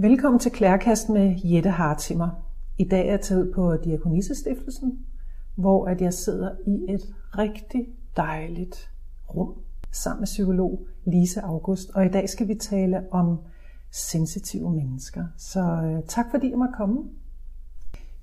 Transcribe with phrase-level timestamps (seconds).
[0.00, 2.28] Velkommen til Klærkast med Jette Hartimer.
[2.78, 4.98] I dag er jeg taget på Diakonissestiftelsen,
[5.54, 7.00] hvor at jeg sidder i et
[7.38, 8.90] rigtig dejligt
[9.34, 9.54] rum
[9.92, 11.90] sammen med psykolog Lise August.
[11.94, 13.38] Og i dag skal vi tale om
[13.90, 15.24] sensitive mennesker.
[15.36, 17.02] Så øh, tak fordi jeg måtte komme.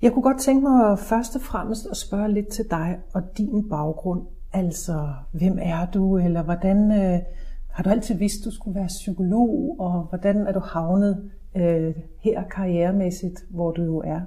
[0.02, 3.68] Jeg kunne godt tænke mig først og fremmest at spørge lidt til dig og din
[3.68, 4.26] baggrund.
[4.52, 7.20] Altså, hvem er du, eller hvordan øh,
[7.70, 12.48] har du altid vidst, du skulle være psykolog, og hvordan er du havnet øh, her
[12.48, 14.20] karrieremæssigt, hvor du jo er?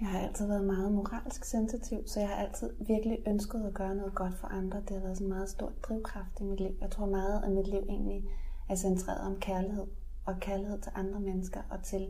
[0.00, 3.94] Jeg har altid været meget moralsk sensitiv, så jeg har altid virkelig ønsket at gøre
[3.94, 4.78] noget godt for andre.
[4.80, 6.74] Det har været sådan en meget stor drivkraft i mit liv.
[6.80, 8.24] Jeg tror meget, at mit liv egentlig
[8.70, 9.86] er centreret om kærlighed,
[10.26, 12.06] og kærlighed til andre mennesker, og til,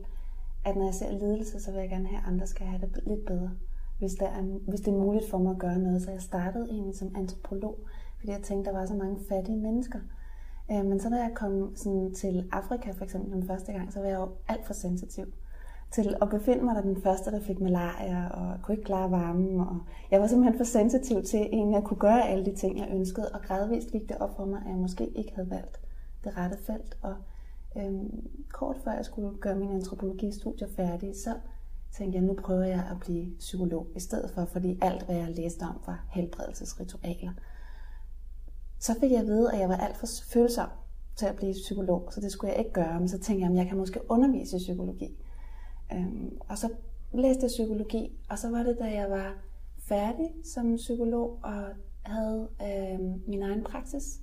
[0.64, 3.02] at når jeg ser lidelse, så vil jeg gerne have, at andre skal have det
[3.06, 3.50] lidt bedre,
[3.98, 6.02] hvis der er, hvis det er muligt for mig at gøre noget.
[6.02, 7.78] Så jeg startede egentlig som antropolog,
[8.18, 9.98] fordi jeg tænkte, der var så mange fattige mennesker,
[10.72, 14.00] Øh, men så når jeg kom sådan til Afrika for eksempel den første gang, så
[14.00, 15.26] var jeg jo alt for sensitiv
[15.90, 19.60] til at befinde mig der den første, der fik malaria og kunne ikke klare varmen.
[19.60, 22.88] Og jeg var simpelthen for sensitiv til egentlig at kunne gøre alle de ting, jeg
[22.92, 23.28] ønskede.
[23.28, 25.80] Og gradvist gik det op for mig, at jeg måske ikke havde valgt
[26.24, 26.98] det rette felt.
[27.02, 27.14] Og
[27.76, 31.34] øhm, kort før jeg skulle gøre min antropologistudier færdig, så
[31.92, 35.28] tænkte jeg, nu prøver jeg at blive psykolog i stedet for, fordi alt, hvad jeg
[35.28, 37.32] læste om, var helbredelsesritualer.
[38.80, 40.68] Så fik jeg at vide, at jeg var alt for følsom
[41.16, 42.98] til at blive psykolog, så det skulle jeg ikke gøre.
[42.98, 45.16] Men så tænkte jeg, at jeg kan måske undervise i psykologi.
[45.92, 46.68] Øhm, og så
[47.12, 49.34] læste jeg psykologi, og så var det, da jeg var
[49.78, 51.64] færdig som psykolog og
[52.02, 54.20] havde øh, min egen praksis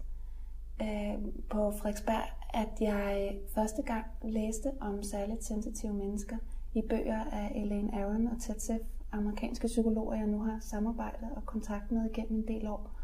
[0.81, 1.17] øh,
[1.49, 6.37] på Frederiksberg, at jeg første gang læste om særligt sensitive mennesker
[6.73, 11.45] i bøger af Elaine Aron og Ted Seff, amerikanske psykologer, jeg nu har samarbejdet og
[11.45, 12.96] kontakt med igennem en del år.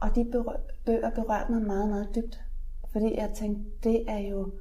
[0.00, 0.24] Og de
[0.86, 2.40] bøger berørte mig meget, meget dybt.
[2.92, 4.52] Fordi jeg tænkte, det er jo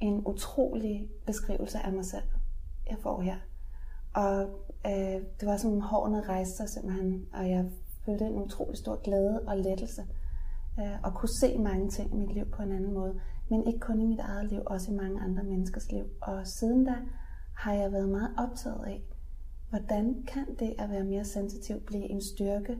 [0.00, 2.24] en utrolig beskrivelse af mig selv,
[2.90, 3.36] jeg får her.
[4.14, 4.42] Og
[4.86, 7.70] øh, det var som hårene rejste sig simpelthen, og jeg
[8.04, 10.02] følte en utrolig stor glæde og lettelse.
[10.80, 13.20] Øh, og kunne se mange ting i mit liv på en anden måde.
[13.48, 16.04] Men ikke kun i mit eget liv, også i mange andre menneskers liv.
[16.20, 16.94] Og siden da
[17.54, 19.02] har jeg været meget optaget af,
[19.70, 22.78] hvordan kan det at være mere sensitiv blive en styrke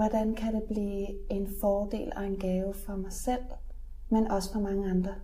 [0.00, 3.42] Hvordan kan det blive en fordel og en gave for mig selv,
[4.10, 5.14] men også for mange andre?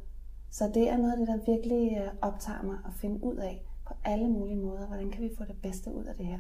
[0.51, 3.67] Så det er noget af det, der virkelig øh, optager mig at finde ud af
[3.87, 4.87] på alle mulige måder.
[4.87, 6.39] Hvordan kan vi få det bedste ud af det her?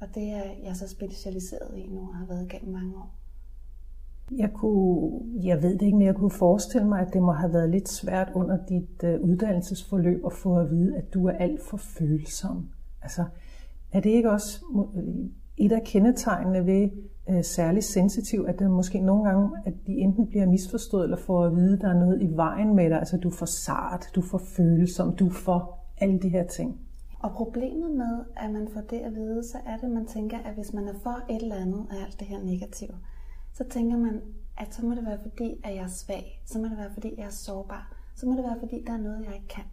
[0.00, 3.14] Og det er jeg så specialiseret i nu og har været gennem mange år.
[4.30, 7.52] Jeg, kunne, jeg ved det ikke, men jeg kunne forestille mig, at det må have
[7.52, 11.62] været lidt svært under dit øh, uddannelsesforløb at få at vide, at du er alt
[11.62, 12.70] for følsom.
[13.02, 13.24] Altså,
[13.92, 14.64] er det ikke også
[15.56, 16.90] et af kendetegnene ved
[17.30, 21.44] øh, særligt sensitiv, at det måske nogle gange, at de enten bliver misforstået, eller får
[21.44, 24.10] at vide, at der er noget i vejen med dig, altså du er for sart,
[24.14, 26.80] du er for følsom, du er for alle de her ting.
[27.18, 30.38] Og problemet med, at man får det at vide, så er det, at man tænker,
[30.38, 32.94] at hvis man er for et eller andet af alt det her negative,
[33.52, 34.20] så tænker man,
[34.58, 37.14] at så må det være fordi, at jeg er svag, så må det være fordi,
[37.18, 39.64] jeg er sårbar, så må det være fordi, der er noget, jeg ikke kan.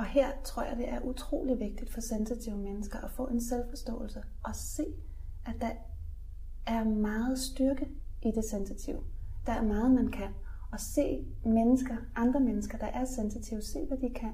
[0.00, 4.22] Og her tror jeg, det er utrolig vigtigt for sensitive mennesker at få en selvforståelse
[4.42, 4.84] og se,
[5.46, 5.70] at der
[6.66, 7.88] er meget styrke
[8.22, 9.00] i det sensitive.
[9.46, 10.28] Der er meget, man kan.
[10.72, 14.32] Og se mennesker, andre mennesker, der er sensitive, se hvad de kan.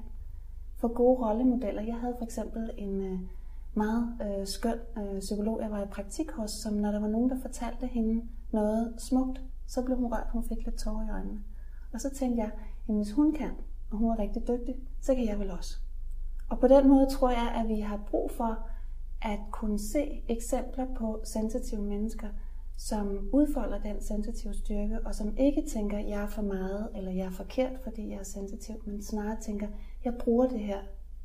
[0.77, 1.81] Få gode rollemodeller.
[1.81, 3.19] Jeg havde for eksempel en øh,
[3.73, 7.29] meget øh, skøn øh, psykolog, jeg var i praktik hos, som når der var nogen,
[7.29, 11.43] der fortalte hende noget smukt, så blev hun rørt, hun fik lidt tårer i øjnene.
[11.93, 12.51] Og så tænkte jeg,
[12.85, 13.51] hvis hun kan,
[13.91, 15.77] og hun er rigtig dygtig, så kan jeg vel også.
[16.49, 18.67] Og på den måde tror jeg, at vi har brug for
[19.21, 22.27] at kunne se eksempler på sensitive mennesker,
[22.77, 27.25] som udfolder den sensitive styrke, og som ikke tænker, jeg er for meget, eller jeg
[27.25, 29.67] er forkert, fordi jeg er sensitiv, men snarere tænker,
[30.05, 30.79] jeg bruger det her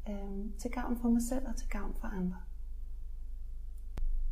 [0.09, 2.37] øh, til gavn for mig selv og til gavn for andre.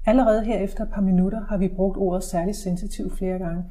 [0.07, 3.65] Allerede her efter et par minutter har vi brugt ordet særligt sensitiv flere gange.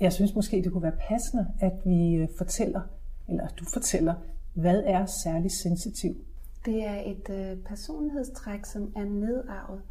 [0.00, 2.80] Jeg synes måske, det kunne være passende, at vi øh, fortæller,
[3.28, 4.14] eller du fortæller,
[4.54, 6.16] hvad er særligt sensitiv?
[6.64, 9.82] Det er et øh, personlighedstræk, som er nedarvet,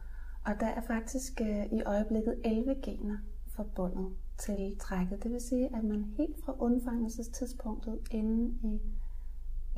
[0.45, 3.17] og der er faktisk øh, i øjeblikket 11 gener
[3.55, 4.07] forbundet
[4.37, 5.23] til trækket.
[5.23, 8.79] Det vil sige, at man helt fra undfangelsestidspunktet inde i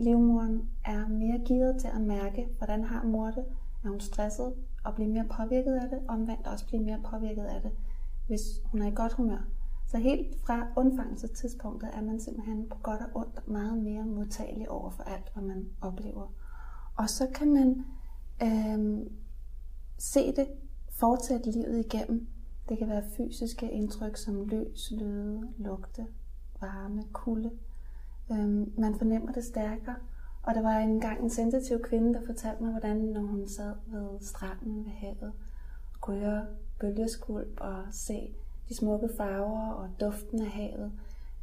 [0.04, 3.46] livmoderen er mere givet til at mærke, hvordan har mor det,
[3.84, 7.62] er hun stresset og bliver mere påvirket af det, omvendt også bliver mere påvirket af
[7.62, 7.72] det,
[8.28, 9.48] hvis hun er i godt humør.
[9.92, 14.90] Så helt fra undfangelsestidspunktet er man simpelthen på godt og ondt meget mere modtagelig over
[14.90, 16.34] for alt, hvad man oplever.
[16.96, 17.86] Og så kan man
[18.44, 19.06] øh,
[19.98, 20.48] se det
[20.92, 22.28] fortsætte livet igennem.
[22.70, 26.08] Det kan være fysiske indtryk som lys, lyde, lugte,
[26.62, 27.52] varme, kulde.
[28.32, 29.96] Øh, man fornemmer det stærkere,
[30.44, 34.20] Og der var engang en sensitiv kvinde, der fortalte mig, hvordan når hun sad ved
[34.22, 35.34] stranden ved havet,
[36.02, 36.46] kunne høre
[36.80, 38.36] bølgeskvulp og se
[38.70, 40.92] de smukke farver og duften af havet,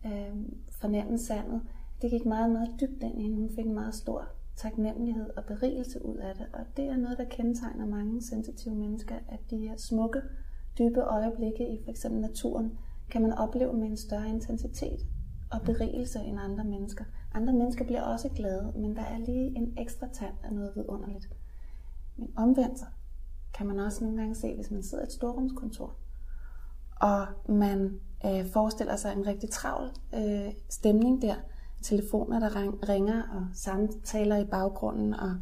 [0.07, 0.37] øh,
[0.71, 1.63] fornemme sandet.
[2.03, 3.37] Det gik meget, meget dybt ind i hende.
[3.37, 6.47] Hun fik en meget stor taknemmelighed og berigelse ud af det.
[6.53, 10.23] Og det er noget, der kendetegner mange sensitive mennesker, at de her smukke,
[10.79, 12.07] dybe øjeblikke i f.eks.
[12.11, 12.79] naturen,
[13.11, 15.07] kan man opleve med en større intensitet
[15.51, 17.05] og berigelse end andre mennesker.
[17.35, 21.29] Andre mennesker bliver også glade, men der er lige en ekstra tand af noget vidunderligt.
[22.17, 22.81] Men omvendt
[23.55, 25.97] kan man også nogle gange se, hvis man sidder i et storrumskontor,
[27.01, 31.35] og man øh, forestiller sig en rigtig travl øh, stemning der,
[31.83, 32.49] telefoner, der
[32.89, 35.35] ringer, og samtaler i baggrunden, og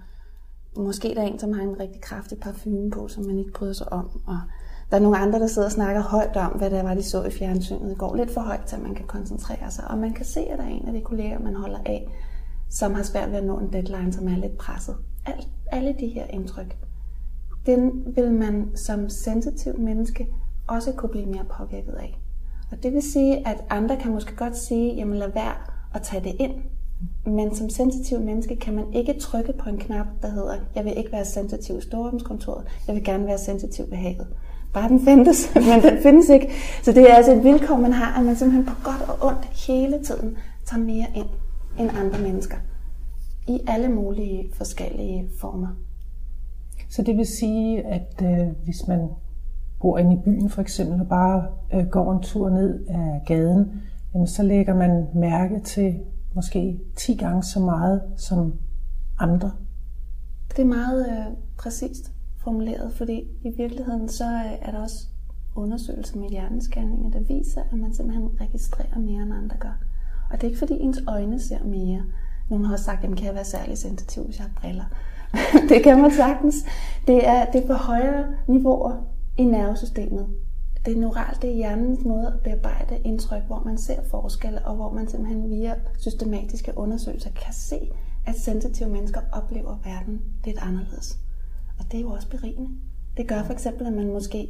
[0.76, 3.72] måske der er en, som har en rigtig kraftig parfume på, som man ikke bryder
[3.72, 4.38] sig om, og
[4.90, 7.24] der er nogle andre, der sidder og snakker højt om, hvad det var, de så
[7.24, 8.14] i fjernsynet i går.
[8.14, 9.90] Lidt for højt, til man kan koncentrere sig.
[9.90, 12.08] Og man kan se, at der er en af de kolleger, man holder af,
[12.70, 14.96] som har svært ved at nå en deadline, som er lidt presset.
[15.26, 16.76] Alt, alle de her indtryk,
[17.66, 20.28] den vil man som sensitiv menneske
[20.66, 22.20] også kunne blive mere påvirket af.
[22.72, 25.54] Og det vil sige, at andre kan måske godt sige, jamen lad være
[25.94, 26.54] at tage det ind.
[27.26, 30.98] Men som sensitiv menneske kan man ikke trykke på en knap, der hedder, jeg vil
[30.98, 34.26] ikke være sensitiv i storrumskontoret, jeg vil gerne være sensitiv ved havet.
[34.74, 36.50] Bare den findes, men den findes ikke.
[36.82, 39.44] Så det er altså et vilkår, man har, at man simpelthen på godt og ondt
[39.66, 40.36] hele tiden
[40.66, 41.28] tager mere ind
[41.78, 42.56] end andre mennesker.
[43.48, 45.68] I alle mulige forskellige former.
[46.90, 49.08] Så det vil sige, at øh, hvis man
[49.84, 53.82] bor inde i byen for eksempel, og bare øh, går en tur ned af gaden,
[54.14, 55.94] jamen, så lægger man mærke til
[56.34, 58.54] måske 10 gange så meget som
[59.18, 59.52] andre.
[60.50, 62.12] Det er meget øh, præcist
[62.44, 65.06] formuleret, fordi i virkeligheden så øh, er der også
[65.56, 69.78] undersøgelser med hjerneskanninger, der viser, at man simpelthen registrerer mere, end andre gør.
[70.30, 72.02] Og det er ikke fordi ens øjne ser mere.
[72.50, 74.84] Nogle har sagt, at kan jeg være særlig sensitiv, hvis jeg har briller.
[75.68, 76.54] det kan man sagtens.
[77.06, 80.26] Det er, det er på højere niveauer i nervesystemet.
[80.84, 84.76] Det er neuralt, det er hjernens måde at bearbejde indtryk, hvor man ser forskelle, og
[84.76, 87.90] hvor man simpelthen via systematiske undersøgelser kan se,
[88.26, 91.18] at sensitive mennesker oplever verden lidt anderledes.
[91.78, 92.70] Og det er jo også berigende.
[93.16, 94.48] Det gør for eksempel, at man måske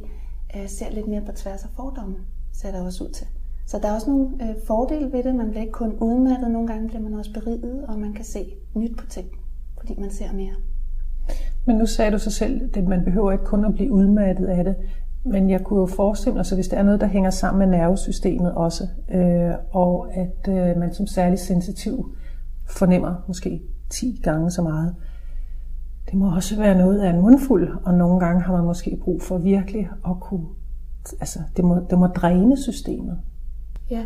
[0.55, 2.15] øh, ser lidt mere på tværs af fordomme,
[2.53, 3.27] ser der også ud til.
[3.65, 5.35] Så der er også nogle øh, fordele ved det.
[5.35, 8.55] Man bliver ikke kun udmattet, nogle gange bliver man også beriget, og man kan se
[8.75, 9.27] nyt på ting,
[9.77, 10.55] fordi man ser mere.
[11.65, 14.63] Men nu sagde du så selv, at man behøver ikke kun at blive udmattet af
[14.63, 14.75] det.
[15.23, 17.77] Men jeg kunne jo forestille mig, så hvis der er noget, der hænger sammen med
[17.77, 22.15] nervesystemet også, øh, og at øh, man som særlig sensitiv
[22.69, 24.95] fornemmer måske 10 gange så meget,
[26.05, 29.21] det må også være noget af en mundfuld, og nogle gange har man måske brug
[29.21, 30.45] for virkelig at kunne,
[31.19, 33.19] altså det må, det må dræne systemet.
[33.89, 34.03] Ja,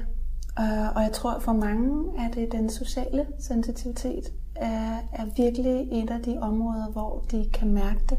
[0.96, 6.22] og jeg tror for mange er det den sociale sensitivitet, er, er virkelig et af
[6.22, 8.18] de områder, hvor de kan mærke det.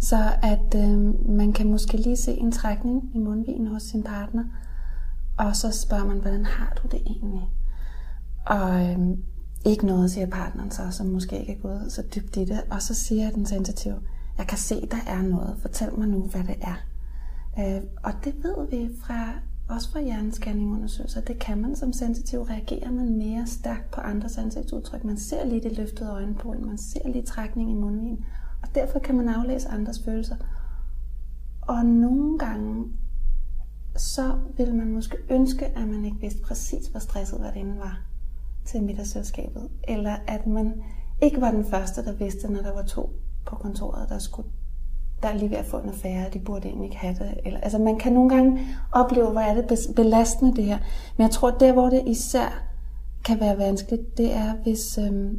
[0.00, 4.44] Så at øh, man kan måske lige se en trækning i mundvinen hos sin partner,
[5.38, 7.48] og så spørger man, hvordan har du det egentlig?
[8.46, 8.98] Og øh,
[9.66, 12.60] ikke noget, siger partneren så, som måske ikke er gået så dybt i det.
[12.70, 13.96] Og så siger den sensitive,
[14.38, 15.56] jeg kan se, der er noget.
[15.62, 16.76] Fortæl mig nu, hvad det er.
[17.58, 19.32] Øh, og det ved vi fra
[19.70, 25.04] også fra hjernescanningundersøgelser, det kan man som sensitiv, reagerer man mere stærkt på andres ansigtsudtryk.
[25.04, 28.24] Man ser lige det løftede øjenbryn, man ser lige trækning i mundvin,
[28.62, 30.36] og derfor kan man aflæse andres følelser.
[31.62, 32.84] Og nogle gange,
[33.96, 38.00] så vil man måske ønske, at man ikke vidste præcis, hvor stresset værtinden var
[38.64, 39.68] til middagsselskabet.
[39.88, 40.82] Eller at man
[41.22, 43.10] ikke var den første, der vidste, når der var to
[43.46, 44.48] på kontoret, der skulle
[45.22, 47.34] der er lige ved at få en affære, de burde egentlig ikke have det.
[47.44, 48.60] Eller, altså man kan nogle gange
[48.92, 50.78] opleve, hvor er det belastende det her.
[51.16, 52.62] Men jeg tror, der hvor det især
[53.24, 55.38] kan være vanskeligt, det er, hvis øhm,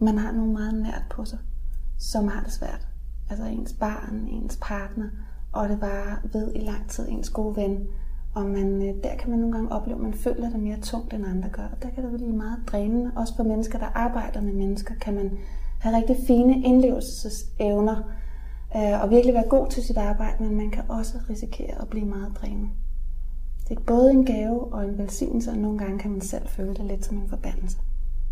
[0.00, 1.38] man har nogen meget nært på sig,
[1.98, 2.88] som har det svært.
[3.30, 5.06] Altså ens barn, ens partner,
[5.52, 7.86] og det var ved i lang tid ens gode ven.
[8.34, 11.14] Og man, øh, der kan man nogle gange opleve, at man føler det mere tungt,
[11.14, 11.62] end andre gør.
[11.62, 13.10] Og der kan det blive meget drænende.
[13.16, 15.38] Også for mennesker, der arbejder med mennesker, kan man
[15.80, 18.02] have rigtig fine indlevelsesevner,
[18.76, 22.06] Øh, og virkelig være god til sit arbejde, men man kan også risikere at blive
[22.06, 22.68] meget drænet.
[23.68, 26.74] Det er både en gave og en velsignelse, og nogle gange kan man selv føle
[26.74, 27.78] det lidt som en forbandelse.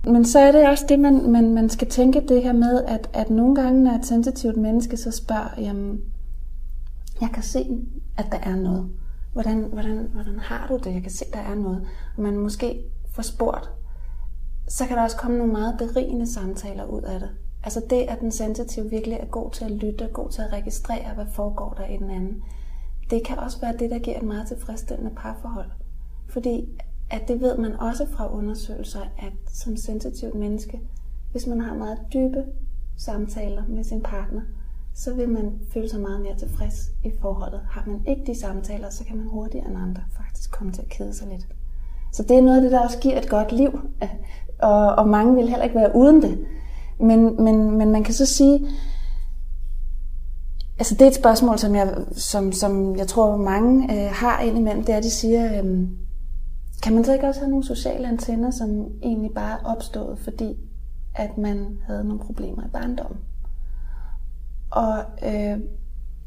[0.04, 3.10] Men så er det også det, man, man, man skal tænke det her med, at,
[3.12, 6.00] at nogle gange, når et sensitivt menneske så spørger, jamen,
[7.20, 7.78] jeg kan se,
[8.18, 8.90] at der er noget.
[9.32, 10.94] Hvordan, hvordan, hvordan har du det?
[10.94, 11.86] Jeg kan se, at der er noget.
[12.16, 12.82] Og man måske
[13.14, 13.70] får spurgt,
[14.68, 17.28] så kan der også komme nogle meget berigende samtaler ud af det.
[17.64, 21.14] Altså det, at den sensitive virkelig er god til at lytte, god til at registrere,
[21.14, 22.42] hvad foregår der i den anden,
[23.10, 25.70] det kan også være det, der giver et meget tilfredsstillende parforhold.
[26.28, 26.68] Fordi
[27.10, 30.80] at det ved man også fra undersøgelser, at som sensitivt menneske
[31.32, 32.44] Hvis man har meget dybe
[32.96, 34.40] samtaler med sin partner,
[34.94, 37.60] så vil man føle sig meget mere tilfreds i forholdet.
[37.70, 40.88] Har man ikke de samtaler, så kan man hurtigere end andre faktisk komme til at
[40.88, 41.46] kede sig lidt.
[42.12, 43.80] Så det er noget af det, der også giver et godt liv,
[44.58, 46.46] og, og mange vil heller ikke være uden det.
[47.00, 48.66] Men, men, men man kan så sige,
[50.78, 54.84] altså det er et spørgsmål, som jeg, som, som jeg tror mange øh, har indimellem,
[54.84, 55.88] det er, at de siger, øh,
[56.82, 60.56] kan man så ikke også have nogle sociale antenner, som egentlig bare er opstået, fordi
[61.14, 63.18] at man havde nogle problemer i barndommen?
[64.70, 65.58] Og øh,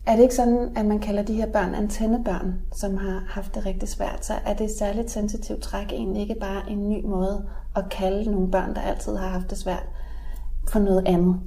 [0.05, 3.65] er det ikke sådan, at man kalder de her børn antennebørn, som har haft det
[3.65, 7.45] rigtig svært, så er det et særligt sensitivt træk egentlig ikke bare en ny måde
[7.75, 9.87] at kalde nogle børn, der altid har haft det svært,
[10.69, 11.39] for noget andet.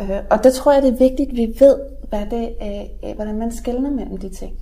[0.00, 3.14] Øh, og det tror jeg, det er vigtigt, at vi ved, hvad det, øh, øh,
[3.14, 4.54] hvordan man skældner mellem de ting.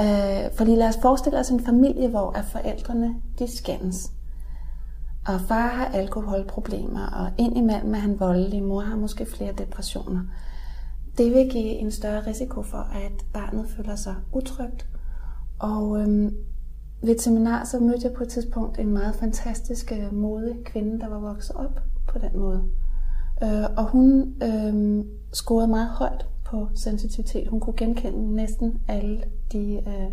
[0.00, 4.10] Øh, fordi lad os forestille os en familie, hvor at forældrene de skændes.
[5.28, 10.20] Og far har alkoholproblemer, og indimellem er han voldelig, mor har måske flere depressioner.
[11.18, 14.86] Det vil give en større risiko for, at barnet føler sig utrygt.
[15.58, 16.34] Og øhm,
[17.02, 21.00] ved et seminar, så mødte jeg på et tidspunkt en meget fantastisk øh, modig kvinde,
[21.00, 22.62] der var vokset op på den måde.
[23.42, 27.48] Øh, og hun øh, scorede meget højt på sensitivitet.
[27.48, 30.10] Hun kunne genkende næsten alle de øh,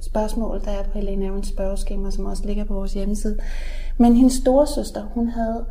[0.00, 3.38] spørgsmål, der er på Helene Avens spørgeskema, som også ligger på vores hjemmeside.
[3.98, 5.64] Men hendes store søster, hun havde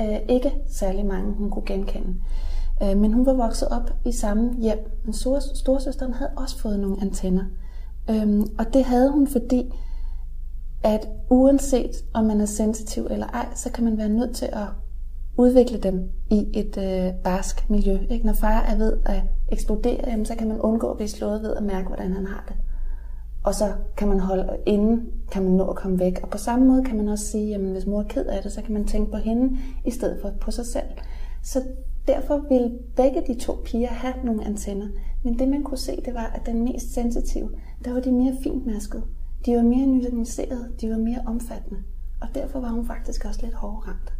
[0.00, 2.14] øh, ikke særlig mange, hun kunne genkende.
[2.82, 4.78] Øh, men hun var vokset op i samme hjem.
[5.04, 5.12] Men
[5.54, 7.44] storesøsteren havde også fået nogle antenner.
[8.10, 9.72] Øh, og det havde hun, fordi
[10.82, 14.66] at uanset om man er sensitiv eller ej, så kan man være nødt til at
[15.40, 17.98] udvikle dem i et øh, barsk miljø.
[18.10, 18.26] Ikke?
[18.26, 21.56] Når far er ved at eksplodere, jamen, så kan man undgå at blive slået ved
[21.56, 22.56] at mærke, hvordan han har det.
[23.44, 26.20] Og så kan man holde inden, kan man nå at komme væk.
[26.22, 28.52] Og på samme måde kan man også sige, at hvis mor er ked af det,
[28.52, 30.86] så kan man tænke på hende i stedet for på sig selv.
[31.42, 31.62] Så
[32.06, 34.88] derfor ville begge de to piger have nogle antenner.
[35.24, 37.50] Men det man kunne se, det var, at den mest sensitive,
[37.84, 39.02] der var de mere fintmasket.
[39.46, 41.78] De var mere nuancerede, de var mere omfattende.
[42.20, 44.19] Og derfor var hun faktisk også lidt hårdere ramt.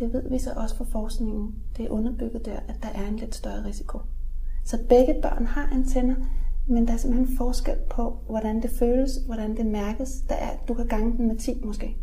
[0.00, 1.54] Det ved vi så også fra forskningen.
[1.76, 3.98] Det er underbygget der, at der er en lidt større risiko.
[4.64, 6.16] Så begge børn har antenner,
[6.66, 10.10] men der er simpelthen forskel på, hvordan det føles, hvordan det mærkes.
[10.28, 11.96] Der er, du kan gange den med 10 måske.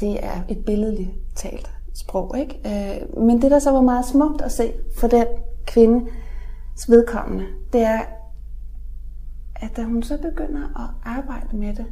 [0.00, 2.54] Det er et billedligt talt sprog, ikke?
[2.66, 5.26] Øh, men det, der så var meget smukt at se for den
[5.66, 6.10] kvindes
[6.88, 8.00] vedkommende, det er,
[9.56, 11.86] at da hun så begynder at arbejde med det,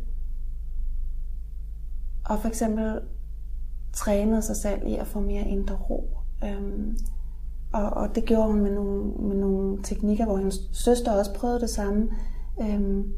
[2.25, 3.01] og for eksempel
[3.93, 6.19] trænede sig selv i at få mere indre ro.
[6.45, 6.99] Øhm,
[7.73, 11.61] og, og det gjorde hun med nogle, med nogle teknikker, hvor hendes søster også prøvede
[11.61, 12.11] det samme.
[12.61, 13.13] Øhm,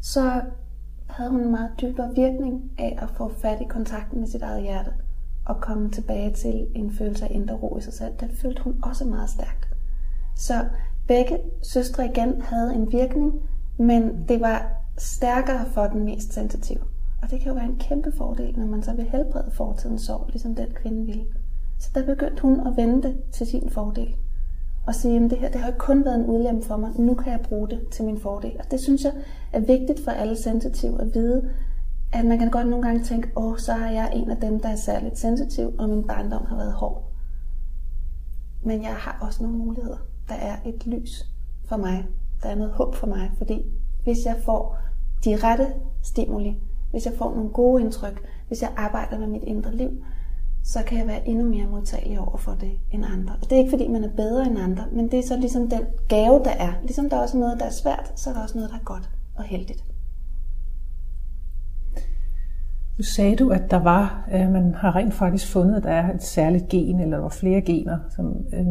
[0.00, 0.42] så
[1.06, 4.62] havde hun en meget dybere virkning af at få fat i kontakten med sit eget
[4.62, 4.90] hjerte
[5.46, 8.14] og komme tilbage til en følelse af indre ro i sig selv.
[8.20, 9.68] Den følte hun også meget stærkt.
[10.36, 10.68] Så
[11.06, 13.32] begge søstre igen havde en virkning,
[13.78, 16.80] men det var stærkere for den mest sensitive.
[17.22, 20.26] Og det kan jo være en kæmpe fordel, når man så vil helbrede fortidens sorg,
[20.28, 21.24] ligesom den kvinde ville.
[21.78, 24.14] Så der begyndte hun at vende til sin fordel.
[24.86, 27.14] Og sige, at det her det har ikke kun været en udlem for mig, nu
[27.14, 28.56] kan jeg bruge det til min fordel.
[28.58, 29.12] Og det synes jeg
[29.52, 31.50] er vigtigt for alle sensitive at vide,
[32.12, 34.68] at man kan godt nogle gange tænke, åh, så har jeg en af dem, der
[34.68, 37.04] er særligt sensitiv, og min barndom har været hård.
[38.62, 39.96] Men jeg har også nogle muligheder.
[40.28, 41.26] Der er et lys
[41.64, 42.06] for mig.
[42.42, 43.62] Der er noget håb for mig, fordi
[44.04, 44.78] hvis jeg får
[45.24, 45.66] de rette
[46.02, 46.60] stimuli,
[46.90, 49.90] hvis jeg får nogle gode indtryk, hvis jeg arbejder med mit indre liv,
[50.64, 53.34] så kan jeg være endnu mere modtagelig over for det end andre.
[53.42, 55.70] Og det er ikke fordi, man er bedre end andre, men det er så ligesom
[55.70, 56.72] den gave, der er.
[56.82, 58.84] Ligesom der er også noget, der er svært, så er der også noget, der er
[58.84, 59.84] godt og heldigt.
[62.98, 66.14] Nu sagde du, at der var, at man har rent faktisk fundet, at der er
[66.14, 68.66] et særligt gen, eller der var flere gener, som øh,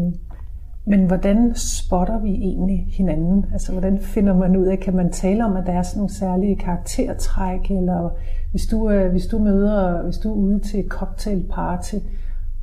[0.89, 3.45] men hvordan spotter vi egentlig hinanden?
[3.53, 6.13] Altså, hvordan finder man ud af, kan man tale om, at der er sådan nogle
[6.13, 8.09] særlige karaktertræk, eller
[8.51, 11.95] hvis du, øh, hvis du møder, hvis du er ude til et cocktailparty,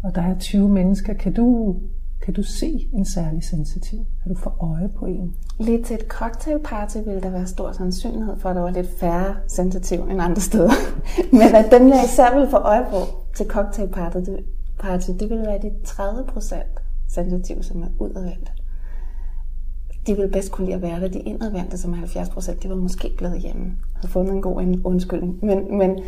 [0.03, 1.77] og der er 20 mennesker, kan du,
[2.23, 3.99] kan du se en særlig sensitiv?
[4.23, 5.35] Kan du få øje på en?
[5.61, 9.35] Lidt til et cocktailparty ville der være stor sandsynlighed for, at der var lidt færre
[9.49, 10.71] sensitiv end andre steder.
[11.33, 12.97] Men at dem, jeg især ville få øje på
[13.37, 14.45] til cocktailparty, det,
[14.79, 18.53] party, det ville være de 30 procent sensitive, som er udadvendte.
[20.07, 21.09] De vil bedst kunne lide at være der.
[21.09, 24.81] De indadvendte, som er 70 procent, de var måske blevet hjemme havde fundet en god
[24.85, 25.45] undskyldning.
[25.45, 26.03] Men, men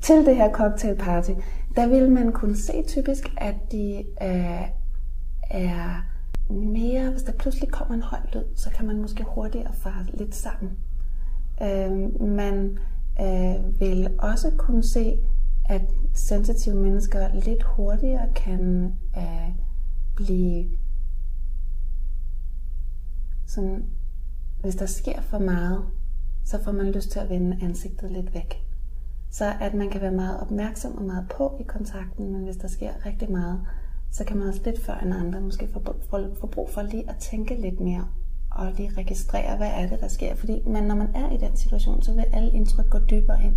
[0.00, 1.30] til det her cocktailparty,
[1.76, 4.68] der vil man kunne se typisk, at de øh,
[5.50, 6.04] er
[6.50, 10.34] mere, hvis der pludselig kommer en høj lyd, så kan man måske hurtigere fare lidt
[10.34, 10.72] sammen.
[11.62, 12.78] Øh, man
[13.20, 15.18] øh, vil også kunne se,
[15.68, 15.82] at
[16.14, 19.48] sensitive mennesker lidt hurtigere kan øh,
[20.16, 20.68] blive
[23.46, 23.84] sådan,
[24.60, 25.84] hvis der sker for meget,
[26.44, 28.62] så får man lyst til at vende ansigtet lidt væk.
[29.30, 32.68] Så at man kan være meget opmærksom og meget på i kontakten, men hvis der
[32.68, 33.60] sker rigtig meget,
[34.10, 35.68] så kan man også lidt før end andre måske
[36.40, 38.08] få brug for lige at tænke lidt mere
[38.50, 40.34] og lige registrere, hvad er det, der sker.
[40.34, 43.54] Fordi man, når man er i den situation, så vil alle indtryk gå dybere ind.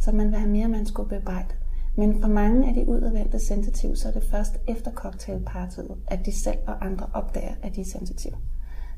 [0.00, 1.54] Så man vil have mere, man skulle bearbejde.
[2.00, 6.42] Men for mange af de udadvendte sensitive, så er det først efter cocktailpartiet, at de
[6.42, 8.34] selv og andre opdager, at de er sensitive.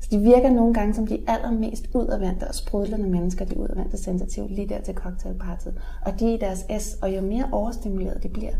[0.01, 4.47] Så de virker nogle gange som de allermest udadvendte og sprudlende mennesker, de udadvendte sensitive,
[4.47, 5.73] lige der til cocktailpartiet.
[6.05, 8.53] Og de er i deres S, og jo mere overstimuleret de bliver,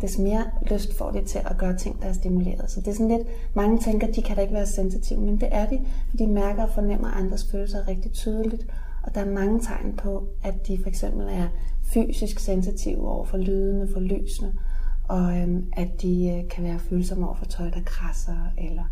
[0.00, 2.70] des mere lyst får de til at gøre ting, der er stimuleret.
[2.70, 5.48] Så det er sådan lidt, mange tænker, de kan da ikke være sensitive, men det
[5.52, 8.66] er de, for de mærker og fornemmer andres følelser rigtig tydeligt.
[9.02, 11.48] Og der er mange tegn på, at de for eksempel er
[11.94, 14.52] fysisk sensitive over for lydene, for lysene,
[15.08, 18.84] og øhm, at de øh, kan være følsomme over for tøj, der krasser, eller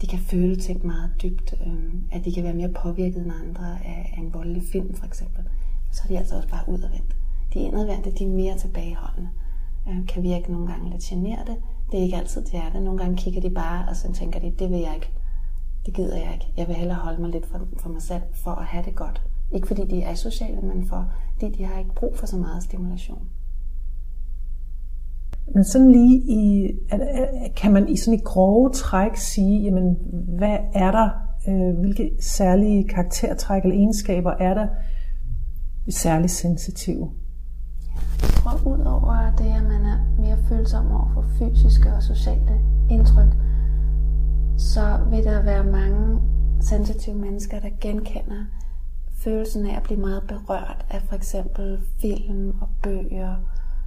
[0.00, 3.78] de kan føle ting meget dybt, øhm, at de kan være mere påvirket end andre
[3.84, 5.44] af, af en voldelig film for eksempel.
[5.92, 7.16] Så er de altså også bare udadvendt.
[7.54, 9.28] De indadvendte, de er mere tilbageholdende
[9.88, 11.56] øhm, kan virke nogle gange lidt generte.
[11.92, 12.82] Det er ikke altid, det er det.
[12.82, 15.10] Nogle gange kigger de bare, og så tænker de, det vil jeg ikke.
[15.86, 16.52] Det gider jeg ikke.
[16.56, 19.22] Jeg vil hellere holde mig lidt for, for mig selv, for at have det godt.
[19.52, 22.62] Ikke fordi de er sociale, men for, fordi de har ikke brug for så meget
[22.62, 23.28] stimulation.
[25.54, 26.72] Men sådan lige i,
[27.56, 29.96] kan man i sådan i grove træk sige, jamen,
[30.38, 31.10] hvad er der,
[31.48, 34.66] øh, hvilke særlige karaktertræk eller egenskaber er der
[35.88, 37.10] særligt sensitive?
[38.22, 42.60] Jeg tror, ud over det, at man er mere følsom over for fysiske og sociale
[42.90, 43.32] indtryk,
[44.58, 46.20] så vil der være mange
[46.60, 48.44] sensitive mennesker, der genkender
[49.20, 53.36] følelsen af at blive meget berørt af for eksempel film og bøger,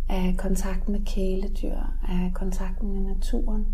[0.10, 1.78] af kontakt med kæledyr,
[2.10, 3.66] af kontakten med naturen.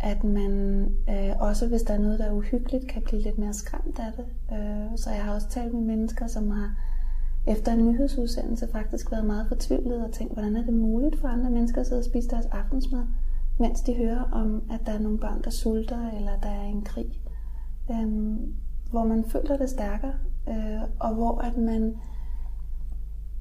[0.00, 3.52] At man øh, også, hvis der er noget, der er uhyggeligt, kan blive lidt mere
[3.52, 4.24] skræmt af det.
[4.56, 6.74] Øh, så jeg har også talt med mennesker, som har
[7.46, 11.50] efter en nyhedsudsendelse faktisk været meget fortvivlet og tænkt, hvordan er det muligt for andre
[11.50, 13.04] mennesker at sidde og spise deres aftensmad,
[13.58, 16.82] mens de hører om, at der er nogle børn, der sulter, eller der er en
[16.82, 17.20] krig.
[17.90, 18.54] Øhm,
[18.90, 20.12] hvor man føler det stærkere,
[20.48, 21.94] øh, og hvor at man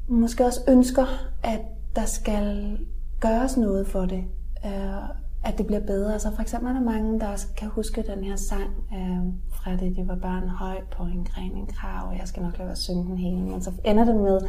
[0.08, 1.06] måske også ønsker,
[1.44, 1.62] at
[1.96, 2.78] der skal
[3.20, 4.24] gøres noget for det.
[4.66, 6.20] Øh, at det bliver bedre.
[6.20, 9.72] Så for eksempel er der mange, der også kan huske den her sang øh, fra
[9.72, 12.14] det, det var barn høj på en gren, en krav.
[12.20, 13.42] Jeg skal nok lade være at synge den hele.
[13.42, 14.40] Men så ender det med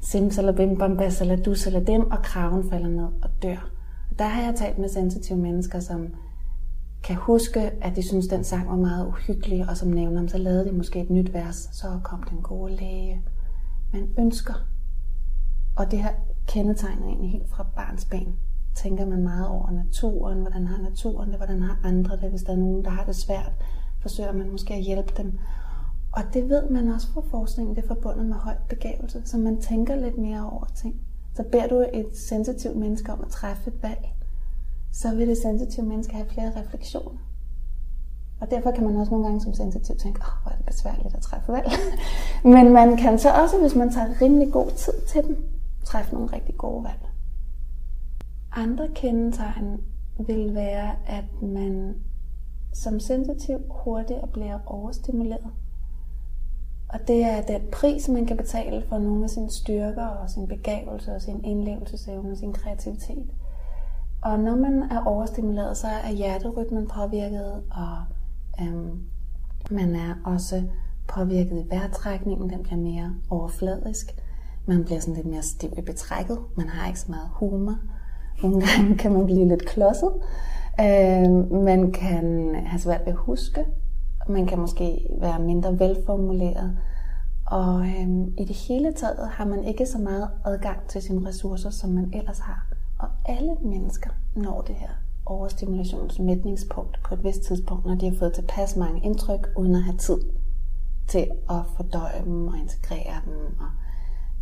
[0.00, 3.70] simsalabim, bambas, eller dus, eller dem, og kraven falder ned og dør.
[4.10, 6.06] Og der har jeg talt med sensitive mennesker, som
[7.06, 10.38] kan huske, at de synes, den sang var meget uhyggelig, og som nævner dem, så
[10.38, 11.68] lavede de måske et nyt vers.
[11.72, 13.22] Så kom den gode læge.
[13.92, 14.54] Man ønsker.
[15.76, 16.10] Og det her
[16.46, 18.36] kendetegner egentlig helt fra barns ben
[18.74, 22.52] tænker man meget over naturen, hvordan har naturen det, hvordan har andre det, hvis der
[22.52, 23.52] er nogen, der har det svært,
[24.00, 25.38] forsøger man måske at hjælpe dem.
[26.12, 29.60] Og det ved man også fra forskningen, det er forbundet med høj begævelse, så man
[29.60, 31.00] tænker lidt mere over ting.
[31.34, 34.15] Så beder du et sensitivt menneske om at træffe et valg,
[35.02, 37.18] så vil det sensitive menneske have flere refleksioner.
[38.40, 41.14] Og derfor kan man også nogle gange som sensitiv tænke, åh, hvor er det besværligt
[41.14, 41.68] at træffe valg.
[42.54, 45.44] Men man kan så også, hvis man tager rimelig god tid til dem,
[45.84, 47.00] træffe nogle rigtig gode valg.
[48.52, 49.80] Andre kendetegn
[50.26, 51.94] vil være, at man
[52.74, 55.50] som sensitiv hurtigt bliver overstimuleret.
[56.88, 60.48] Og det er den pris, man kan betale for nogle af sine styrker og sin
[60.48, 63.30] begavelse og sin indlevelsesevne og sin kreativitet.
[64.26, 67.96] Og når man er overstimuleret, så er hjerterytmen påvirket, og
[68.60, 69.00] øhm,
[69.70, 70.62] man er også
[71.08, 74.14] påvirket i vejrtrækningen, den bliver mere overfladisk.
[74.66, 77.76] Man bliver sådan lidt mere stiv i betrækket, man har ikke så meget humor.
[78.42, 80.12] Nogle gange kan man blive lidt klodset.
[80.80, 83.64] Øh, man kan have svært ved at huske.
[84.28, 86.78] Man kan måske være mindre velformuleret.
[87.46, 88.08] Og øh,
[88.38, 92.10] i det hele taget har man ikke så meget adgang til sine ressourcer, som man
[92.14, 92.75] ellers har.
[92.98, 94.90] Og alle mennesker når det her
[95.26, 99.96] overstimulationsmætningspunkt på et vist tidspunkt, når de har fået tilpas mange indtryk, uden at have
[99.96, 100.20] tid
[101.08, 103.70] til at fordøje dem og integrere dem og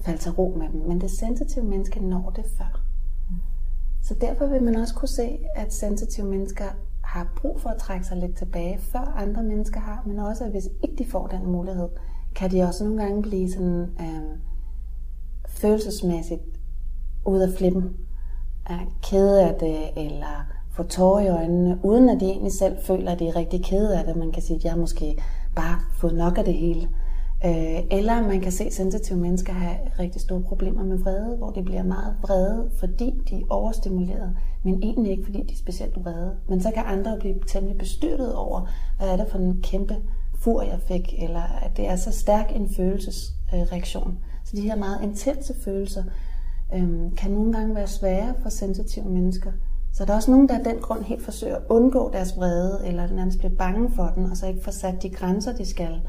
[0.01, 0.81] falde til ro med dem.
[0.89, 2.81] Men det sensitive menneske når det før.
[4.03, 6.65] Så derfor vil man også kunne se, at sensitive mennesker
[7.05, 10.51] har brug for at trække sig lidt tilbage, før andre mennesker har, men også at
[10.51, 11.89] hvis ikke de får den mulighed,
[12.35, 14.39] kan de også nogle gange blive sådan øh,
[15.49, 16.43] følelsesmæssigt
[17.27, 17.97] ud af flippen,
[18.67, 23.13] er kede af det, eller får tårer i øjnene, uden at de egentlig selv føler,
[23.13, 24.17] at de er rigtig kede af det.
[24.17, 25.19] Man kan sige, at jeg har måske
[25.57, 26.89] bare fået nok af det hele.
[27.45, 31.63] Øh, eller man kan se sensitive mennesker have rigtig store problemer med vrede, hvor de
[31.63, 36.37] bliver meget vrede, fordi de er overstimuleret, men egentlig ikke, fordi de er specielt vrede.
[36.49, 39.97] Men så kan andre blive temmelig bestyrtet over, hvad er det for en kæmpe
[40.39, 44.19] fur, jeg fik, eller at det er så stærk en følelsesreaktion.
[44.45, 46.03] Så de her meget intense følelser
[46.75, 49.53] øhm, kan nogle gange være svære for sensitive mennesker.
[49.93, 52.87] Så der er også nogen, der af den grund helt forsøger at undgå deres vrede,
[52.87, 56.01] eller nærmest bliver bange for den, og så ikke får sat de grænser, de skal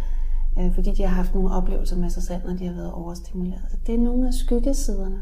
[0.59, 3.61] øh, fordi de har haft nogle oplevelser med sig selv, når de har været overstimuleret.
[3.69, 5.21] Så det er nogle af skyggesiderne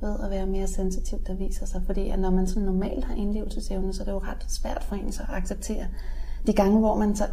[0.00, 1.82] ved at være mere sensitiv, der viser sig.
[1.86, 4.94] Fordi at når man sådan normalt har indlevelsesevne, så er det jo ret svært for
[4.94, 5.86] en så at acceptere
[6.46, 7.24] de gange, hvor man så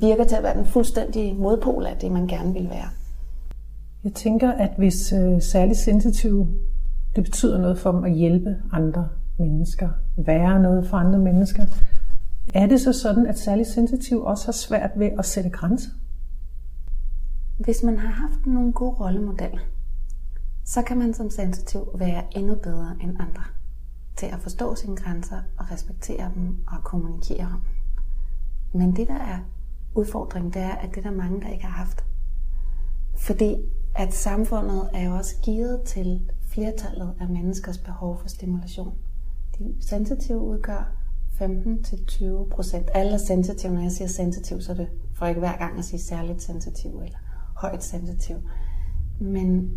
[0.00, 2.88] virker til at være den fuldstændige modpol af det, man gerne vil være.
[4.04, 6.46] Jeg tænker, at hvis øh, særligt sensitiv,
[7.16, 9.08] det betyder noget for dem at hjælpe andre
[9.38, 11.66] mennesker, være noget for andre mennesker,
[12.54, 15.90] er det så sådan, at særligt sensitiv også har svært ved at sætte grænser?
[17.58, 19.60] Hvis man har haft nogle gode rollemodeller,
[20.64, 23.42] så kan man som sensitiv være endnu bedre end andre
[24.16, 27.62] til at forstå sine grænser og respektere dem og kommunikere om
[28.72, 29.38] Men det, der er
[29.94, 32.04] udfordringen, det er, at det er der mange, der ikke har haft.
[33.16, 33.56] Fordi
[33.94, 38.94] at samfundet er jo også givet til flertallet af menneskers behov for stimulation.
[39.58, 40.92] De sensitive udgør
[41.40, 42.88] 15-20 procent.
[42.94, 43.72] Alle er sensitive.
[43.74, 47.00] Når jeg siger sensitiv, så er det for ikke hver gang at sige særligt sensitiv
[47.04, 47.18] eller
[47.56, 48.36] højt sensitiv.
[49.20, 49.70] Men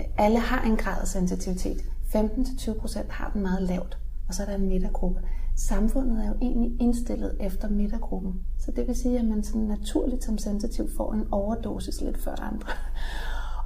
[0.00, 1.80] øh, alle har en grad af sensitivitet.
[2.14, 5.20] 15-20 procent har den meget lavt, og så er der en midtergruppe.
[5.56, 8.40] Samfundet er jo egentlig indstillet efter midtergruppen.
[8.58, 12.34] Så det vil sige, at man sådan naturligt som sensitiv får en overdosis lidt før
[12.34, 12.68] andre.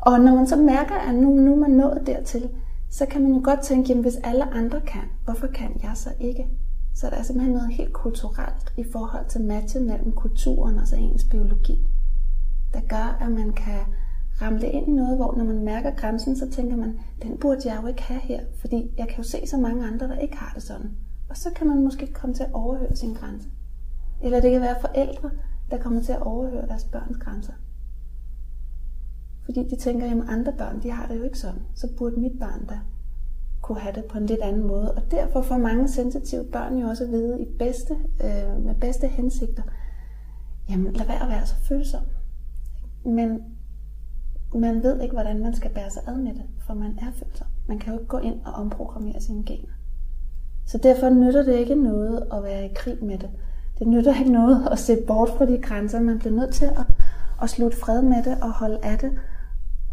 [0.06, 2.50] Og når man så mærker, at nu, nu er man nået dertil,
[2.90, 6.10] så kan man jo godt tænke, jamen hvis alle andre kan, hvorfor kan jeg så
[6.20, 6.46] ikke?
[6.94, 10.96] Så der er simpelthen noget helt kulturelt i forhold til matchen mellem kulturen og så
[10.96, 11.86] ens biologi,
[12.74, 13.80] der gør, at man kan
[14.42, 17.78] ramle ind i noget, hvor når man mærker grænsen, så tænker man, den burde jeg
[17.82, 20.52] jo ikke have her, fordi jeg kan jo se så mange andre, der ikke har
[20.54, 20.90] det sådan.
[21.28, 23.48] Og så kan man måske komme til at overhøre sin grænse.
[24.22, 25.30] Eller det kan være forældre,
[25.70, 27.52] der kommer til at overhøre deres børns grænser.
[29.44, 31.62] Fordi de tænker, at andre børn, de har det jo ikke sådan.
[31.74, 32.78] Så burde mit barn da
[33.64, 34.94] kunne have det på en lidt anden måde.
[34.94, 39.08] Og derfor får mange sensitive børn jo også at vide i bedste, øh, med bedste
[39.08, 39.62] hensigter,
[40.70, 42.02] jamen lad være at være så følsom.
[43.04, 43.42] Men
[44.54, 47.46] man ved ikke, hvordan man skal bære sig ad med det, for man er følsom.
[47.68, 49.72] Man kan jo ikke gå ind og omprogrammere sine gener.
[50.66, 53.30] Så derfor nytter det ikke noget at være i krig med det.
[53.78, 56.00] Det nytter ikke noget at se bort fra de grænser.
[56.00, 56.86] Man bliver nødt til at,
[57.42, 59.10] at slutte fred med det og holde af det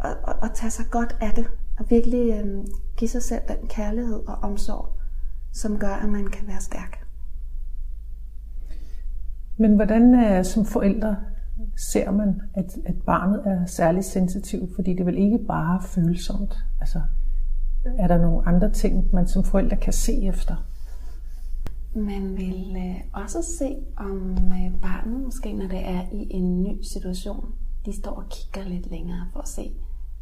[0.01, 1.47] og, og, og tage sig godt af det.
[1.79, 2.65] Og virkelig øh,
[2.97, 4.89] give sig selv den kærlighed og omsorg,
[5.53, 7.07] som gør, at man kan være stærk.
[9.57, 11.15] Men hvordan er som forældre
[11.77, 14.75] ser man, at, at barnet er særlig sensitiv?
[14.75, 16.65] Fordi det er vel ikke bare følsomt.
[16.79, 17.01] Altså,
[17.97, 20.55] er der nogle andre ting, man som forældre kan se efter?
[21.95, 26.81] Man vil øh, også se, om øh, barnet måske, når det er i en ny
[26.81, 27.45] situation,
[27.85, 29.71] de står og kigger lidt længere for at se,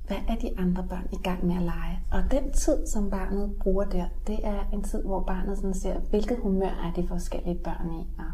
[0.10, 1.96] hvad er de andre børn i gang med at lege?
[2.12, 6.00] Og den tid, som barnet bruger der, det er en tid, hvor barnet sådan ser,
[6.10, 8.26] hvilket humør er de forskellige børn i, og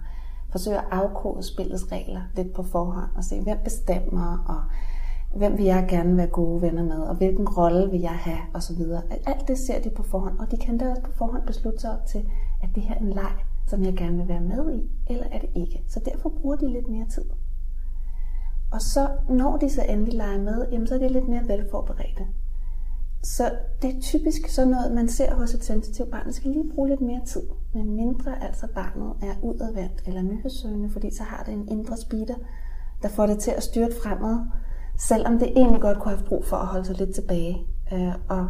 [0.51, 4.61] forsøger at afkode spillets regler lidt på forhånd, og se, hvem bestemmer, og
[5.37, 8.63] hvem vil jeg gerne være gode venner med, og hvilken rolle vil jeg have, og
[8.63, 9.01] så videre.
[9.25, 11.91] Alt det ser de på forhånd, og de kan da også på forhånd beslutte sig
[11.91, 12.25] op til,
[12.63, 13.33] at det her er en leg,
[13.67, 15.83] som jeg gerne vil være med i, eller er det ikke.
[15.87, 17.25] Så derfor bruger de lidt mere tid.
[18.71, 22.25] Og så når de så endelig leger med, jamen så er de lidt mere velforberedte.
[23.23, 23.51] Så
[23.81, 26.25] det er typisk sådan noget, man ser hos et sensitivt barn.
[26.25, 30.89] Det skal lige bruge lidt mere tid, men mindre altså barnet er udadvendt eller nyhedssøgende,
[30.89, 32.35] fordi så har det en indre speeder,
[33.01, 34.37] der får det til at styrte fremad,
[34.97, 37.67] selvom det egentlig godt kunne have brug for at holde sig lidt tilbage.
[37.93, 38.47] Øh, og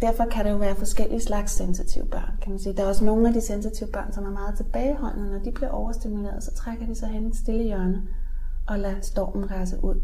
[0.00, 2.76] derfor kan det jo være forskellige slags sensitive børn, kan man sige.
[2.76, 5.30] Der er også nogle af de sensitive børn, som er meget tilbageholdende.
[5.30, 8.02] Når de bliver overstimuleret, så trækker de sig hen i et stille hjørne
[8.66, 10.00] og lade stormen rase ud.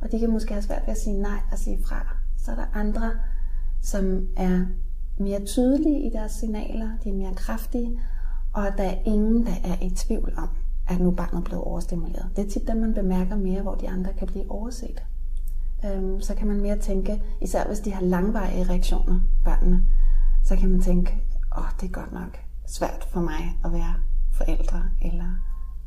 [0.00, 2.16] Og de kan måske have svært ved at sige nej og sige fra.
[2.38, 3.10] Så er der andre,
[3.82, 4.66] som er
[5.18, 8.00] mere tydelige i deres signaler, de er mere kraftige,
[8.52, 10.48] og der er ingen, der er i tvivl om,
[10.88, 12.30] at nu barnet blevet overstimuleret.
[12.36, 15.02] Det er tit dem, man bemærker mere, hvor de andre kan blive overset.
[15.84, 19.82] Øhm, så kan man mere tænke, især hvis de har langvarige reaktioner, børnene,
[20.44, 21.24] så kan man tænke,
[21.56, 23.94] åh, oh, det er godt nok svært for mig at være
[24.32, 25.30] forældre eller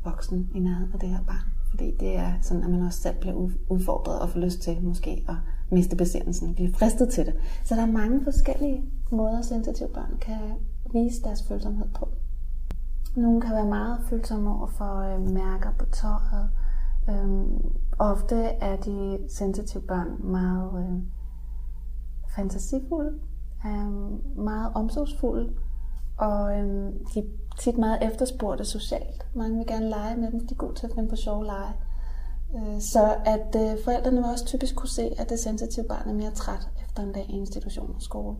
[0.04, 1.53] voksen i nærheden af det her barn.
[1.74, 5.24] Fordi det er sådan, at man også selv bliver udfordret og får lyst til måske
[5.28, 5.34] at
[5.70, 7.34] miste besindelsen, blive fristet til det.
[7.64, 10.38] Så der er mange forskellige måder, sensitive børn kan
[10.92, 12.08] vise deres følsomhed på.
[13.16, 16.48] Nogle kan være meget følsomme over for øh, mærker på tøjet,
[17.10, 21.00] Øhm, ofte er de sensitive børn meget øh,
[22.36, 23.18] fantasifulde,
[23.66, 23.90] øh,
[24.38, 25.50] meget omsorgsfulde,
[26.16, 27.24] og øhm, de er
[27.58, 29.26] tit meget efterspurgte socialt.
[29.34, 31.72] Mange vil gerne lege med dem, de er gode til at finde på sjove lege.
[32.56, 36.14] Øh, så at øh, forældrene vil også typisk kunne se, at det sensitive barn er
[36.14, 38.36] mere træt efter en dag i institution og skole.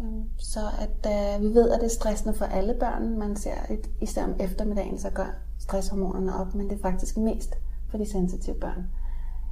[0.00, 3.18] Øh, så at øh, vi ved, at det er stressende for alle børn.
[3.18, 5.26] Man ser et, især om eftermiddagen, så gør
[5.58, 7.54] stresshormonerne op, men det er faktisk mest
[7.90, 8.88] for de sensitive børn.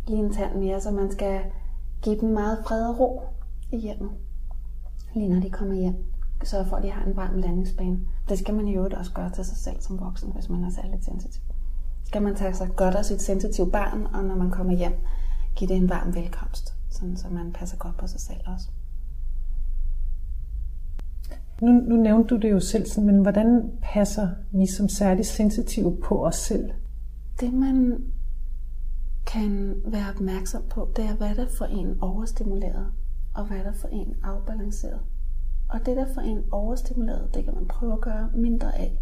[0.06, 1.40] Lige en tand mere, så man skal
[2.02, 3.22] give dem meget fred og ro
[3.72, 4.10] i hjemmet,
[5.14, 5.94] lige når de kommer hjem.
[6.44, 8.00] Så for at de har en varm landingsbane.
[8.28, 10.70] Det skal man i øvrigt også gøre til sig selv som voksen, hvis man er
[10.70, 11.42] særligt sensitiv.
[12.04, 14.92] Skal man tage sig godt af sit sensitive barn, og når man kommer hjem,
[15.56, 18.68] give det en varm velkomst, sådan så man passer godt på sig selv også.
[21.62, 25.96] Nu, nu nævnte du det jo selv, sådan, men hvordan passer vi som særligt sensitive
[26.04, 26.70] på os selv?
[27.40, 28.04] Det man
[29.26, 32.86] kan være opmærksom på, det er, hvad der for en overstimuleret,
[33.34, 35.00] og hvad der for en afbalanceret.
[35.68, 38.98] Og det der for en overstimuleret, det kan man prøve at gøre mindre af.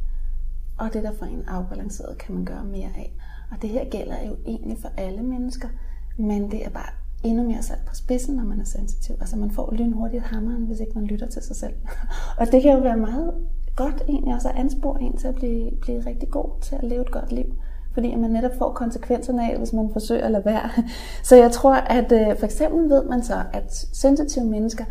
[0.78, 3.12] Og det der for en afbalanceret, kan man gøre mere af.
[3.50, 5.68] Og det her gælder jo egentlig for alle mennesker,
[6.16, 6.90] men det er bare
[7.22, 9.16] endnu mere sat på spidsen, når man er sensitiv.
[9.20, 11.74] Altså man får lynhurtigt hammeren, hvis ikke man lytter til sig selv.
[12.38, 13.34] og det kan jo være meget
[13.76, 17.00] godt egentlig også at anspore en til at blive, blive rigtig god til at leve
[17.00, 17.54] et godt liv.
[17.94, 20.70] Fordi man netop får konsekvenserne af, hvis man forsøger at lade være.
[21.28, 24.84] Så jeg tror, at øh, for eksempel ved man så, at sensitive mennesker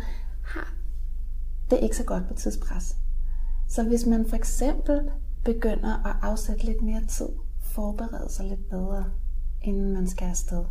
[1.74, 2.96] det ikke så godt på tidspres.
[3.68, 5.00] Så hvis man for eksempel
[5.44, 7.28] begynder at afsætte lidt mere tid,
[7.60, 9.04] forberede sig lidt bedre,
[9.62, 10.64] inden man skal afsted,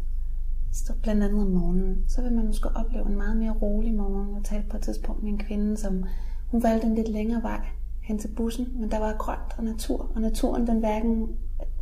[0.72, 4.36] så blandt andet om morgenen, så vil man måske opleve en meget mere rolig morgen.
[4.36, 6.04] Jeg talte på et tidspunkt med en kvinde, som
[6.52, 7.66] hun valgte en lidt længere vej
[8.04, 11.28] hen til bussen, men der var grønt og natur, og naturen den hverken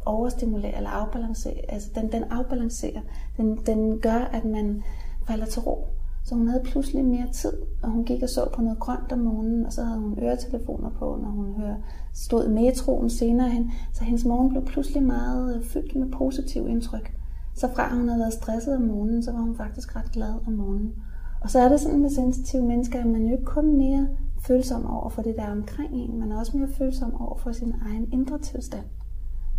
[0.06, 3.02] overstimulerer eller afbalancerer, altså den, den afbalancerer,
[3.38, 4.84] den, den gør, at man
[5.28, 5.88] falder til ro.
[6.24, 7.54] Så hun havde pludselig mere tid,
[7.84, 10.90] og hun gik og så på noget grønt om morgenen, og så havde hun øretelefoner
[10.90, 11.76] på, når hun hører,
[12.14, 13.72] stod i metroen senere hen.
[13.94, 17.14] Så hendes morgen blev pludselig meget øh, fyldt med positiv indtryk.
[17.56, 20.54] Så fra hun havde været stresset om morgenen, så var hun faktisk ret glad om
[20.54, 20.94] morgenen.
[21.42, 24.08] Og så er det sådan med sensitive mennesker, at man jo ikke kun mere
[24.48, 27.74] følsom over for det, der er omkring en, men også mere følsom over for sin
[27.82, 28.86] egen indre tilstand.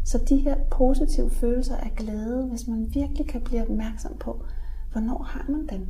[0.04, 4.44] Så de her positive følelser af glæde, hvis man virkelig kan blive opmærksom på,
[4.92, 5.88] hvornår har man den,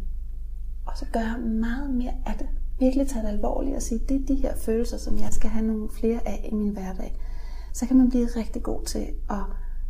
[0.86, 2.46] og så gøre meget mere af det.
[2.78, 5.66] Virkelig tage det alvorligt og sige, det er de her følelser, som jeg skal have
[5.66, 7.18] nogle flere af i min hverdag.
[7.72, 9.44] Så kan man blive rigtig god til at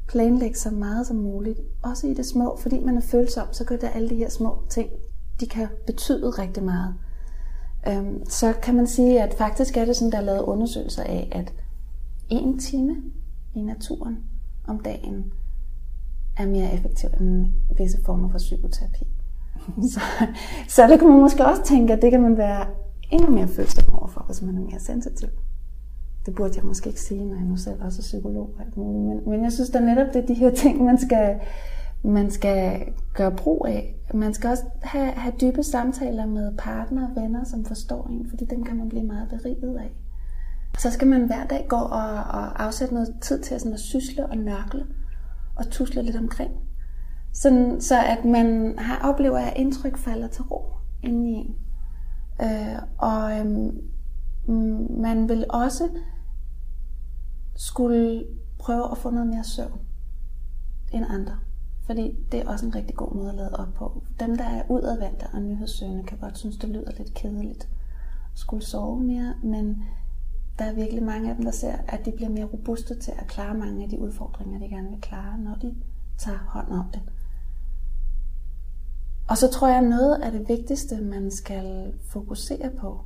[0.09, 3.77] planlægge så meget som muligt, også i det små, fordi man er følsom, så gør
[3.77, 4.91] det alle de her små ting,
[5.41, 6.95] de kan betyde rigtig meget.
[7.89, 11.29] Øhm, så kan man sige, at faktisk er det sådan, der er lavet undersøgelser af,
[11.33, 11.53] at
[12.29, 12.97] en time
[13.55, 14.19] i naturen
[14.69, 15.33] om dagen
[16.37, 17.47] er mere effektiv end
[17.79, 19.07] visse former for psykoterapi
[19.95, 20.01] så,
[20.69, 22.67] så det kan man måske også tænke, at det kan man være
[23.11, 25.29] endnu mere følsom overfor, hvis man er mere sensitiv.
[26.27, 28.77] Det burde jeg måske ikke sige, når jeg nu selv også er psykolog og alt
[28.77, 29.05] muligt.
[29.05, 31.41] Men, men jeg synes da netop, det er de her ting, man skal,
[32.05, 33.95] man skal gøre brug af.
[34.15, 38.45] Man skal også have, have dybe samtaler med partner og venner, som forstår en, fordi
[38.45, 39.93] dem kan man blive meget beriget af.
[40.79, 44.27] Så skal man hver dag gå og, og afsætte noget tid til sådan at sysle
[44.27, 44.87] og nørkle
[45.57, 46.51] og tusle lidt omkring.
[47.33, 50.65] Sådan, så at man har oplever, at indtryk falder til ro
[51.03, 51.57] inde i en.
[52.43, 53.81] Øh, og øhm,
[55.01, 55.89] man vil også
[57.57, 58.25] skulle
[58.59, 59.81] prøve at få noget mere søvn
[60.93, 61.39] end andre.
[61.87, 64.03] Fordi det er også en rigtig god måde at lade op på.
[64.21, 67.69] Dem, der er udadvendte og nyhedssøgende, kan godt synes, det lyder lidt kedeligt
[68.33, 69.85] at skulle sove mere, men
[70.59, 73.27] der er virkelig mange af dem, der ser, at de bliver mere robuste til at
[73.27, 75.75] klare mange af de udfordringer, de gerne vil klare, når de
[76.19, 77.01] tager hånd om det.
[79.33, 83.01] Og så tror jeg, at noget af det vigtigste, man skal fokusere på,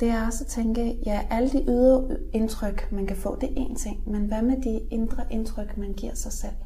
[0.00, 3.64] det er også at tænke, ja, alle de ydre indtryk, man kan få, det er
[3.64, 6.56] én ting, men hvad med de indre indtryk, man giver sig selv?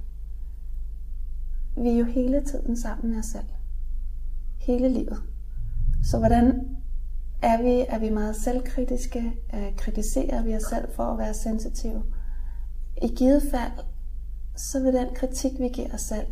[1.77, 3.45] Vi er jo hele tiden sammen med os selv.
[4.61, 5.23] Hele livet.
[6.03, 6.77] Så hvordan
[7.43, 9.33] er vi, er vi meget selvkritiske?
[9.55, 12.03] Øh, kritiserer vi os selv for at være sensitive?
[13.03, 13.87] I givet fald,
[14.57, 16.27] så vil den kritik, vi giver os selv,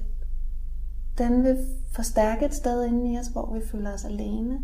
[1.19, 1.59] den vil
[1.93, 4.59] forstærke et sted inde i os, hvor vi føler os alene,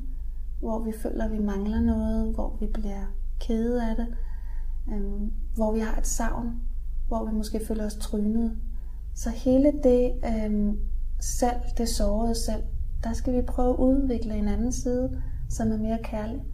[0.60, 3.04] hvor vi føler, at vi mangler noget, hvor vi bliver
[3.40, 4.06] kede af det,
[4.92, 6.60] øhm, hvor vi har et savn,
[7.08, 8.58] hvor vi måske føler os trynet.
[9.14, 10.78] Så hele det øhm,
[11.20, 12.62] selv, det sårede selv,
[13.04, 16.44] der skal vi prøve at udvikle en anden side, som er mere kærlig,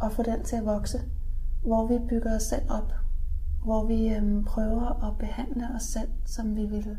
[0.00, 0.98] og få den til at vokse,
[1.62, 2.92] hvor vi bygger os selv op,
[3.64, 6.98] hvor vi øhm, prøver at behandle os selv, som vi ville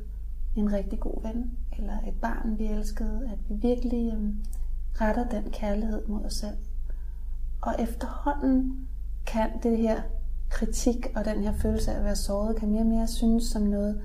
[0.56, 4.34] en rigtig god ven, eller et barn, vi elskede, at vi virkelig øh,
[5.02, 6.58] retter den kærlighed mod os selv.
[7.62, 8.88] Og efterhånden
[9.28, 10.02] kan det her
[10.50, 13.62] kritik og den her følelse af at være såret, kan mere og mere synes som
[13.62, 14.02] noget,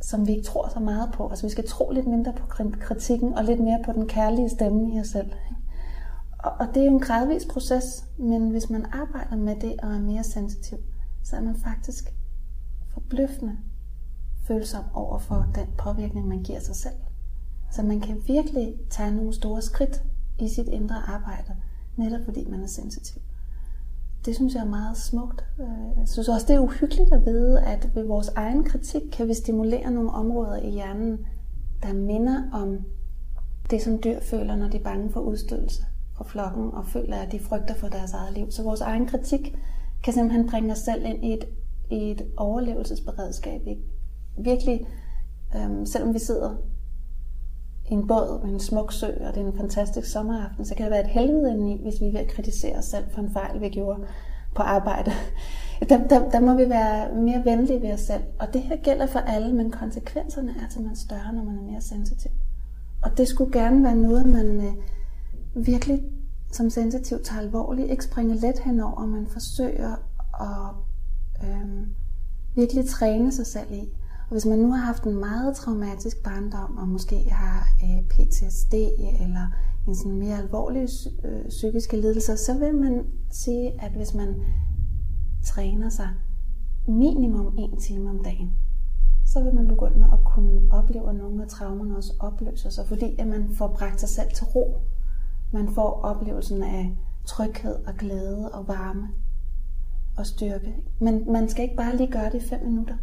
[0.00, 1.28] som vi ikke tror så meget på.
[1.28, 2.46] Altså vi skal tro lidt mindre på
[2.80, 5.30] kritikken og lidt mere på den kærlige stemme i os selv.
[6.38, 9.94] Og, og det er jo en gradvis proces, men hvis man arbejder med det og
[9.94, 10.78] er mere sensitiv,
[11.22, 12.14] så er man faktisk
[12.92, 13.58] forbløffende
[14.46, 16.94] følsom over for den påvirkning, man giver sig selv.
[17.72, 20.04] Så man kan virkelig tage nogle store skridt
[20.38, 21.56] i sit indre arbejde,
[21.96, 23.22] netop fordi man er sensitiv.
[24.24, 25.44] Det synes jeg er meget smukt.
[25.60, 29.28] Øh, jeg synes også, det er uhyggeligt at vide, at ved vores egen kritik kan
[29.28, 31.18] vi stimulere nogle områder i hjernen,
[31.82, 32.78] der minder om
[33.70, 35.84] det, som dyr føler, når de er bange for udstødelse
[36.16, 38.50] fra flokken og føler, at de frygter for deres eget liv.
[38.50, 39.56] Så vores egen kritik
[40.04, 41.44] kan simpelthen bringe os selv ind i et,
[41.90, 43.60] i et overlevelsesberedskab.
[43.66, 43.82] ikke?
[44.36, 44.86] Virkelig,
[45.56, 46.56] øhm, selvom vi sidder
[47.90, 50.84] i en båd med en smuk sø, og det er en fantastisk sommeraften, så kan
[50.84, 53.30] det være et helvede indeni, hvis vi er ved at kritisere os selv for en
[53.30, 54.00] fejl, vi gjorde
[54.54, 55.10] på arbejde.
[55.88, 58.22] Der, der, der må vi være mere venlige ved os selv.
[58.38, 61.80] Og det her gælder for alle, men konsekvenserne er simpelthen større, når man er mere
[61.80, 62.30] sensitiv.
[63.02, 66.02] Og det skulle gerne være noget, man øh, virkelig
[66.52, 69.96] som sensitiv tager alvorligt, ikke springer let henover, man forsøger
[70.40, 70.74] at
[71.48, 71.86] øh,
[72.56, 73.88] virkelig træne sig selv i.
[74.34, 78.74] Og hvis man nu har haft en meget traumatisk barndom, og måske har øh, PTSD
[79.20, 79.46] eller
[79.88, 80.88] en sådan mere alvorlig
[81.24, 84.34] øh, psykiske lidelse, så vil man sige, at hvis man
[85.44, 86.08] træner sig
[86.86, 88.52] minimum en time om dagen,
[89.26, 93.16] så vil man begynde at kunne opleve, at nogle af traumerne også opløser sig, fordi
[93.18, 94.80] at man får bragt sig selv til ro.
[95.52, 99.08] Man får oplevelsen af tryghed og glæde og varme
[100.16, 100.74] og styrke.
[101.00, 102.96] Men man skal ikke bare lige gøre det i fem minutter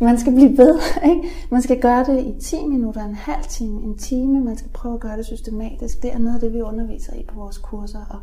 [0.00, 0.80] man skal blive ved.
[1.04, 1.28] Ikke?
[1.50, 4.40] Man skal gøre det i 10 minutter, en halv time, en time.
[4.40, 6.02] Man skal prøve at gøre det systematisk.
[6.02, 8.04] Det er noget af det, vi underviser i på vores kurser.
[8.10, 8.20] Og,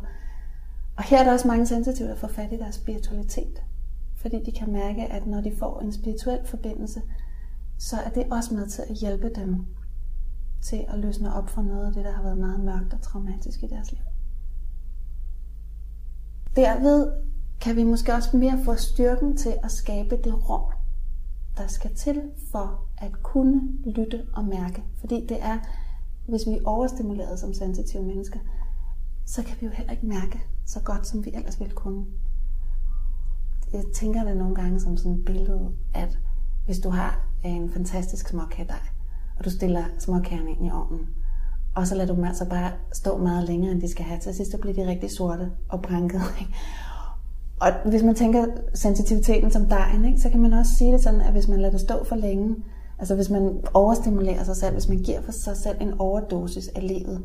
[0.96, 3.62] og her er der også mange sensitive, der får fat i deres spiritualitet.
[4.16, 7.02] Fordi de kan mærke, at når de får en spirituel forbindelse,
[7.78, 9.66] så er det også med til at hjælpe dem
[10.62, 13.62] til at løsne op for noget af det, der har været meget mørkt og traumatisk
[13.62, 14.00] i deres liv.
[16.56, 17.12] Derved
[17.60, 20.72] kan vi måske også mere få styrken til at skabe det rum,
[21.60, 24.84] der skal til for at kunne lytte og mærke.
[25.00, 25.58] Fordi det er,
[26.28, 28.38] hvis vi er overstimuleret som sensitive mennesker,
[29.26, 32.06] så kan vi jo heller ikke mærke så godt, som vi ellers ville kunne.
[33.72, 36.18] Jeg tænker det nogle gange som sådan et billede, at
[36.64, 38.80] hvis du har en fantastisk småkagedej,
[39.38, 41.06] og du stiller småkagerne ind i ovnen,
[41.74, 44.20] og så lader du dem altså bare stå meget længere, end de skal have.
[44.20, 46.20] Til sidst så bliver de rigtig sorte og branket.
[46.40, 46.54] Ikke?
[47.60, 51.20] Og hvis man tænker sensitiviteten som dejen, ikke, så kan man også sige det sådan,
[51.20, 52.56] at hvis man lader det stå for længe,
[52.98, 56.88] altså hvis man overstimulerer sig selv, hvis man giver for sig selv en overdosis af
[56.88, 57.22] livet,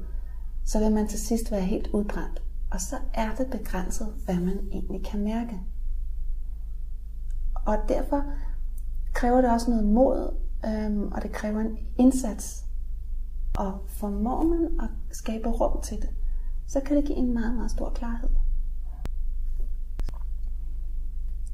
[0.65, 2.43] så vil man til sidst være helt udbrændt.
[2.71, 5.59] Og så er det begrænset, hvad man egentlig kan mærke.
[7.65, 8.23] Og derfor
[9.13, 12.65] kræver det også noget mod, øhm, og det kræver en indsats.
[13.57, 16.09] Og formår man at skabe rum til det,
[16.67, 18.29] så kan det give en meget, meget stor klarhed.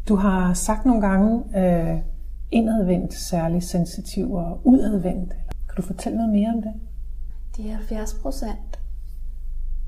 [0.07, 1.99] Du har sagt nogle gange øh,
[2.51, 5.33] indadvendt, særligt sensitiv og udadvendt.
[5.69, 6.73] Kan du fortælle noget mere om det?
[7.57, 8.79] De 70 procent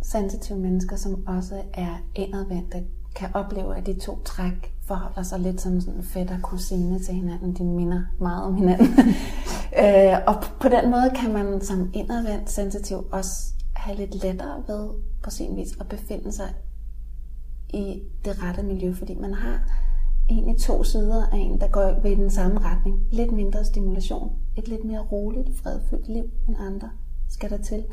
[0.02, 2.84] sensitive mennesker, som også er indadvendte,
[3.16, 7.54] kan opleve, at de to træk forholder sig lidt som sådan fætter kusine til hinanden.
[7.54, 8.88] De minder meget om hinanden.
[9.84, 14.90] øh, og på den måde kan man som indadvendt sensitiv også have lidt lettere ved
[15.24, 16.54] på sin vis at befinde sig
[17.70, 19.60] i det rette miljø, fordi man har
[20.30, 23.08] egentlig to sider af en, der går ved den samme retning.
[23.12, 26.90] Lidt mindre stimulation, et lidt mere roligt, fredfyldt liv end andre
[27.30, 27.86] skal der til,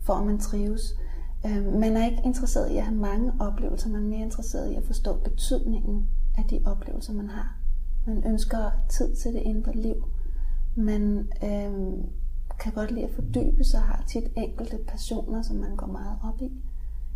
[0.00, 0.98] for at man trives.
[1.46, 4.74] Øh, man er ikke interesseret i at have mange oplevelser, man er mere interesseret i
[4.74, 7.56] at forstå betydningen af de oplevelser, man har.
[8.06, 10.04] Man ønsker tid til det indre liv.
[10.74, 11.92] Man øh,
[12.60, 16.18] kan godt lide at fordybe sig, og har tit enkelte passioner, som man går meget
[16.24, 16.52] op i.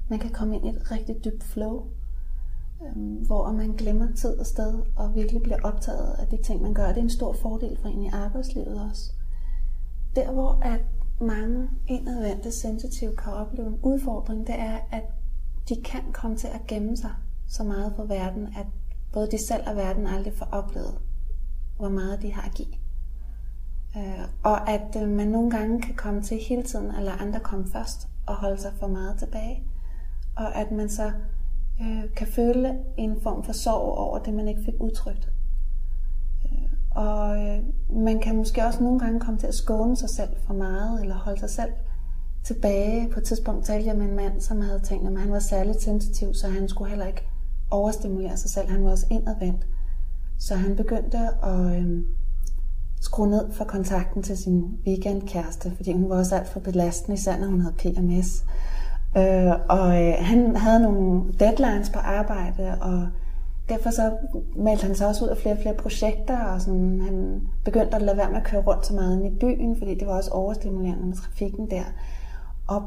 [0.08, 1.86] Man kan komme ind i et rigtig dybt flow,
[2.82, 6.74] øh, hvor man glemmer tid og sted og virkelig bliver optaget af de ting, man
[6.74, 6.88] gør.
[6.88, 9.12] Det er en stor fordel for en i arbejdslivet også.
[10.16, 10.80] Der hvor at
[11.20, 15.04] mange indadvendte sensitive kan opleve en udfordring, det er, at
[15.68, 17.10] de kan komme til at gemme sig
[17.48, 18.66] så meget for verden, at
[19.12, 20.98] både de selv og verden aldrig får oplevet,
[21.76, 22.74] hvor meget de har at give.
[23.96, 27.40] Øh, og at øh, man nogle gange kan komme til hele tiden at lade andre
[27.40, 29.62] komme først og holde sig for meget tilbage.
[30.36, 31.12] Og at man så
[31.80, 35.32] øh, kan føle en form for sorg over det, man ikke fik udtrykt.
[36.44, 37.58] Øh, og øh,
[37.90, 41.14] man kan måske også nogle gange komme til at skåne sig selv for meget, eller
[41.14, 41.72] holde sig selv
[42.44, 43.08] tilbage.
[43.12, 45.82] På et tidspunkt talte jeg med en mand, som havde tænkt, at han var særligt
[45.82, 47.28] sensitiv, så han skulle heller ikke
[47.70, 48.68] overstimulere sig selv.
[48.68, 49.66] Han var også indadvendt.
[50.38, 52.02] Så han begyndte at øh,
[53.00, 57.38] skrue ned for kontakten til sin weekendkæreste, fordi hun var også alt for belastende, især
[57.38, 58.44] når hun havde PMS.
[58.44, 58.75] Øh,
[59.16, 63.08] Øh, og øh, han havde nogle deadlines på arbejde, og
[63.68, 64.16] derfor så
[64.56, 68.02] meldte han sig også ud af flere og flere projekter, og sådan, han begyndte at
[68.02, 71.06] lade være med at køre rundt så meget i byen, fordi det var også overstimulerende
[71.06, 71.84] med trafikken der.
[72.66, 72.82] Og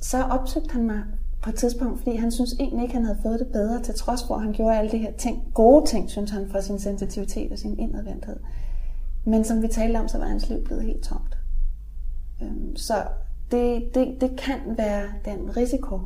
[0.00, 1.02] så opsøgte han mig
[1.42, 4.24] på et tidspunkt, fordi han synes egentlig ikke, han havde fået det bedre, til trods
[4.26, 7.52] for, at han gjorde alle de her ting, gode ting, synes han, for sin sensitivitet
[7.52, 8.36] og sin indadvendthed.
[9.24, 11.38] Men som vi talte om, så var hans liv blevet helt tomt.
[12.42, 12.94] Øhm, så
[13.50, 16.00] det, det, det kan være den risiko,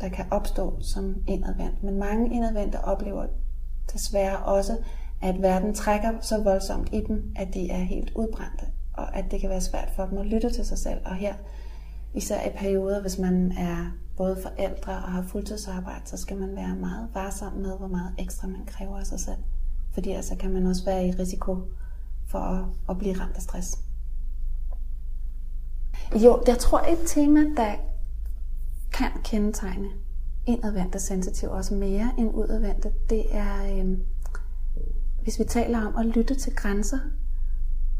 [0.00, 1.82] der kan opstå som indadvendt.
[1.82, 3.26] Men mange indadvendte oplever
[3.92, 4.76] desværre også,
[5.22, 9.40] at verden trækker så voldsomt i dem, at de er helt udbrændte, og at det
[9.40, 11.00] kan være svært for dem at lytte til sig selv.
[11.04, 11.34] Og her,
[12.14, 16.76] især i perioder, hvis man er både forældre og har fuldtidsarbejde, så skal man være
[16.76, 19.38] meget varsom med, hvor meget ekstra man kræver af sig selv.
[19.92, 21.58] Fordi altså kan man også være i risiko
[22.28, 23.78] for at, at blive ramt af stress.
[26.14, 27.74] Jo, jeg tror et tema, der
[28.92, 29.88] kan kendetegne
[30.46, 33.98] indadvendte sensitiv også mere end udadvendte, det er, øh,
[35.22, 36.98] hvis vi taler om at lytte til grænser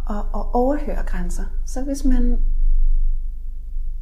[0.06, 1.44] og, og overhøre grænser.
[1.66, 2.38] Så hvis man,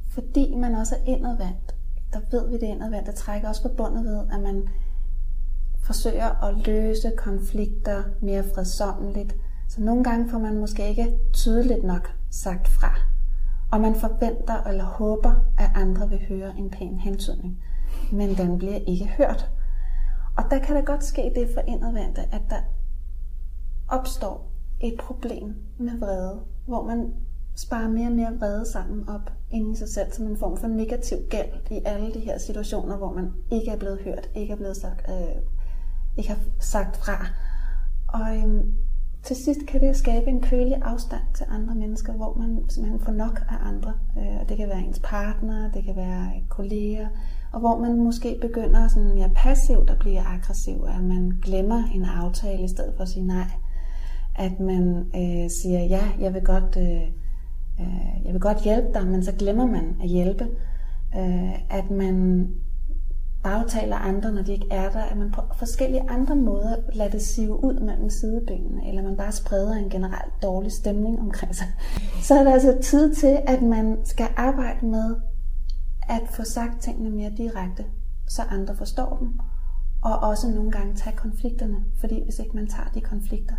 [0.09, 1.74] fordi man også er indadvendt,
[2.12, 4.68] der ved vi det indadvendte der trækker også forbundet ved, at man
[5.82, 9.36] forsøger at løse konflikter mere fredsommeligt.
[9.68, 13.13] Så nogle gange får man måske ikke tydeligt nok sagt fra.
[13.75, 17.59] Og man forventer eller håber, at andre vil høre en pæn hentydning
[18.12, 19.51] men den bliver ikke hørt.
[20.37, 22.61] Og der kan der godt ske det for indadvendte, at der
[23.89, 24.51] opstår
[24.81, 27.14] et problem med vrede, hvor man
[27.57, 30.66] sparer mere og mere vrede sammen op inde i sig selv, som en form for
[30.66, 34.57] negativ gæld i alle de her situationer, hvor man ikke er blevet hørt, ikke er
[34.57, 35.43] blevet sagt, øh,
[36.16, 37.27] ikke har sagt fra.
[38.09, 38.75] Og øhm,
[39.25, 43.12] til sidst kan det skabe en kølig afstand til andre mennesker, hvor man simpelthen får
[43.12, 43.93] nok af andre.
[44.18, 47.09] Øh, og det kan være ens partner, det kan være kolleger,
[47.53, 52.05] og hvor man måske begynder sådan mere passivt at blive aggressiv, at man glemmer en
[52.05, 53.51] aftale i stedet for at sige nej.
[54.35, 57.03] At man øh, siger, ja, jeg vil godt, øh,
[57.81, 60.49] øh, jeg vil godt hjælpe dig, men så glemmer man at hjælpe.
[61.16, 62.49] Øh, at man
[63.45, 67.22] bagtaler andre, når de ikke er der, at man på forskellige andre måder lader det
[67.22, 71.66] sive ud mellem sidebenene, eller man bare spreder en generelt dårlig stemning omkring sig.
[72.22, 75.16] Så er der altså tid til, at man skal arbejde med
[76.09, 77.84] at få sagt tingene mere direkte,
[78.28, 79.40] så andre forstår dem,
[80.03, 83.55] og også nogle gange tage konflikterne, fordi hvis ikke man tager de konflikter,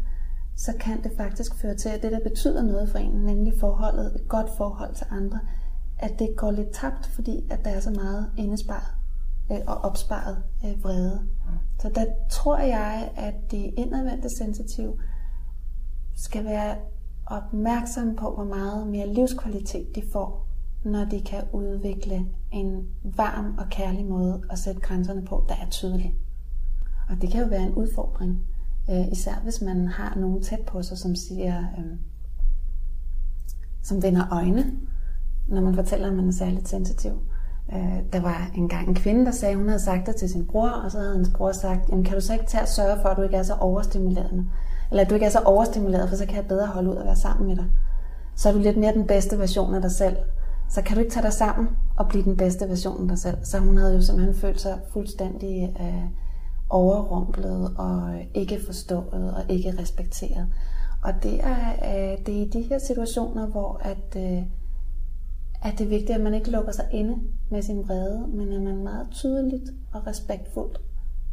[0.57, 4.15] så kan det faktisk føre til, at det, der betyder noget for en, nemlig forholdet,
[4.15, 5.39] et godt forhold til andre,
[5.99, 9.04] at det går lidt tabt, fordi at der er så meget indesparet
[9.51, 11.27] øh, og opsparet øh, vrede.
[11.81, 14.99] Så der tror jeg, at det indadvendte sensitiv
[16.15, 16.77] skal være
[17.25, 20.47] opmærksom på, hvor meget mere livskvalitet de får,
[20.83, 25.69] når de kan udvikle en varm og kærlig måde at sætte grænserne på, der er
[25.69, 26.15] tydelig.
[27.09, 28.47] Og det kan jo være en udfordring,
[28.89, 31.97] øh, især hvis man har nogen tæt på sig, som siger, øh,
[33.83, 34.71] som vender øjne,
[35.47, 37.11] når man fortæller, at man er særligt sensitiv.
[37.73, 40.45] Øh, der var engang en kvinde, der sagde, at hun havde sagt det til sin
[40.45, 42.97] bror, og så havde hans bror sagt, jamen kan du så ikke tage og sørge
[43.01, 44.45] for, at du ikke er så overstimulerende?
[44.91, 47.05] Eller at du ikke er så overstimuleret, for så kan jeg bedre holde ud at
[47.05, 47.65] være sammen med dig.
[48.35, 50.17] Så er du lidt mere den bedste version af dig selv,
[50.69, 53.37] så kan du ikke tage dig sammen og blive den bedste version af dig selv.
[53.43, 56.03] Så hun havde jo simpelthen følt sig fuldstændig øh,
[56.69, 60.47] overrumplet og ikke forstået og ikke respekteret.
[61.03, 64.43] Og det er, øh, det er i de her situationer, hvor at, øh,
[65.61, 67.19] at det er vigtigt, at man ikke lukker sig inde
[67.51, 70.81] med sin vrede, men at man meget tydeligt og respektfuldt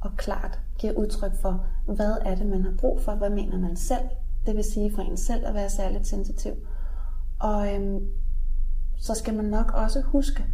[0.00, 3.76] og klart giver udtryk for, hvad er det, man har brug for, hvad mener man
[3.76, 4.08] selv,
[4.46, 6.52] det vil sige for en selv at være særligt sensitiv.
[7.40, 8.00] Og øhm,
[8.96, 10.44] så skal man nok også huske,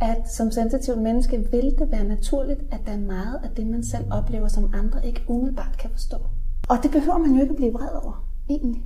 [0.00, 3.84] at som sensitivt menneske vil det være naturligt, at der er meget af det, man
[3.84, 6.16] selv oplever, som andre ikke umiddelbart kan forstå.
[6.68, 8.84] Og det behøver man jo ikke at blive vred over, egentlig.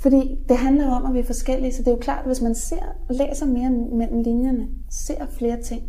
[0.00, 2.26] Fordi det handler jo om, at vi er forskellige, så det er jo klart, at
[2.26, 5.82] hvis man ser, læser mere mellem linjerne, ser flere ting,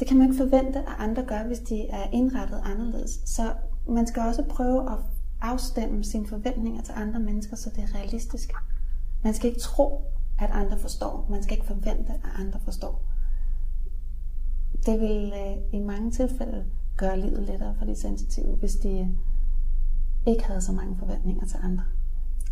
[0.00, 3.10] det kan man ikke forvente, at andre gør, hvis de er indrettet anderledes.
[3.24, 3.42] Så
[3.88, 4.98] man skal også prøve at
[5.40, 8.52] afstemme sine forventninger til andre mennesker, så det er realistisk.
[9.24, 10.04] Man skal ikke tro,
[10.40, 11.26] at andre forstår.
[11.30, 13.02] Man skal ikke forvente, at andre forstår.
[14.86, 16.64] Det vil øh, i mange tilfælde
[16.96, 19.16] gøre livet lettere for de sensitive, hvis de,
[20.26, 21.84] ikke havde så mange forventninger til andre,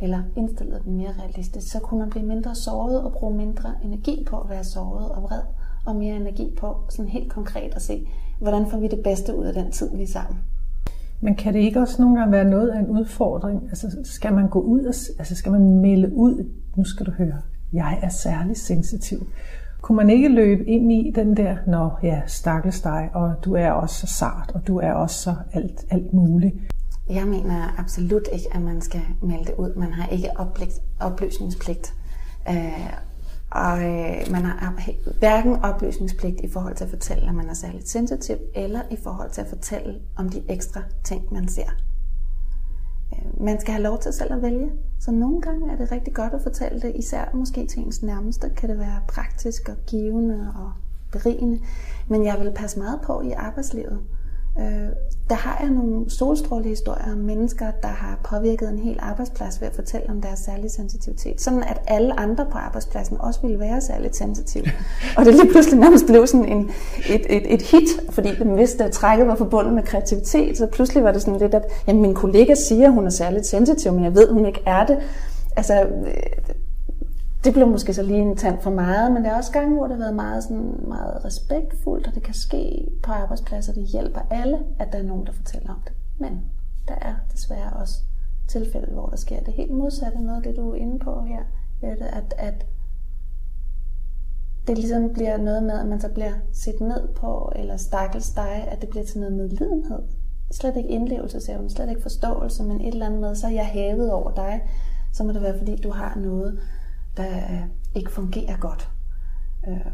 [0.00, 4.24] eller indstillede dem mere realistisk, så kunne man blive mindre såret og bruge mindre energi
[4.26, 5.40] på at være såret og vred,
[5.86, 8.06] og mere energi på sådan helt konkret at se,
[8.40, 10.38] hvordan får vi det bedste ud af den tid, vi er sammen.
[11.20, 13.62] Men kan det ikke også nogle gange være noget af en udfordring?
[13.62, 17.38] Altså skal man gå ud og, altså skal man melde ud, nu skal du høre,
[17.72, 19.26] jeg er særlig sensitiv.
[19.80, 23.70] Kunne man ikke løbe ind i den der, nå ja, stakkels dig, og du er
[23.70, 26.54] også så sart, og du er også så alt, alt muligt.
[27.08, 29.74] Jeg mener absolut ikke, at man skal melde det ud.
[29.74, 30.30] Man har ikke
[31.00, 31.94] oplysningspligt.
[32.48, 32.92] Øh,
[33.50, 34.74] og øh, man har
[35.18, 39.30] hverken oplysningspligt i forhold til at fortælle, at man er særligt sensitiv, eller i forhold
[39.30, 41.68] til at fortælle om de ekstra ting, man ser.
[43.12, 44.70] Øh, man skal have lov til selv at vælge.
[45.00, 48.50] Så nogle gange er det rigtig godt at fortælle det, især måske til ens nærmeste,
[48.56, 50.72] kan det være praktisk og givende og
[51.12, 51.60] berigende.
[52.08, 54.00] Men jeg vil passe meget på i arbejdslivet.
[54.58, 54.88] Øh,
[55.30, 59.74] der har jeg nogle solstrålehistorier om mennesker, der har påvirket en hel arbejdsplads ved at
[59.74, 61.40] fortælle om deres særlige sensitivitet.
[61.40, 64.64] Sådan at alle andre på arbejdspladsen også ville være særligt sensitive.
[65.16, 66.70] Og det lige pludselig nærmest blev sådan en,
[67.08, 70.58] et, et, et hit, fordi de vidste, at trækket var forbundet med kreativitet.
[70.58, 73.46] Så pludselig var det sådan lidt, at jamen, min kollega siger, at hun er særligt
[73.46, 74.98] sensitiv, men jeg ved, hun ikke er det.
[75.56, 75.86] Altså,
[77.44, 79.86] det blev måske så lige en tand for meget, men der er også gange, hvor
[79.86, 83.72] det har været meget, sådan, meget respektfuldt, og det kan ske på arbejdspladser.
[83.72, 85.92] Det hjælper alle, at der er nogen, der fortæller om det.
[86.18, 86.40] Men
[86.88, 87.94] der er desværre også
[88.48, 90.18] tilfælde, hvor der sker det helt modsatte.
[90.18, 91.42] Noget af det, du er inde på her,
[91.82, 92.66] at, at
[94.66, 98.68] det ligesom bliver noget med, at man så bliver set ned på, eller stakkels dig,
[98.70, 99.98] at det bliver til noget medlidenhed.
[100.50, 104.12] Slet ikke indlevelsesevne, slet ikke forståelse, men et eller andet med, så er jeg hævet
[104.12, 104.62] over dig.
[105.12, 106.60] Så må det være, fordi du har noget,
[107.16, 107.62] der øh,
[107.94, 108.90] ikke fungerer godt.
[109.68, 109.92] Øh,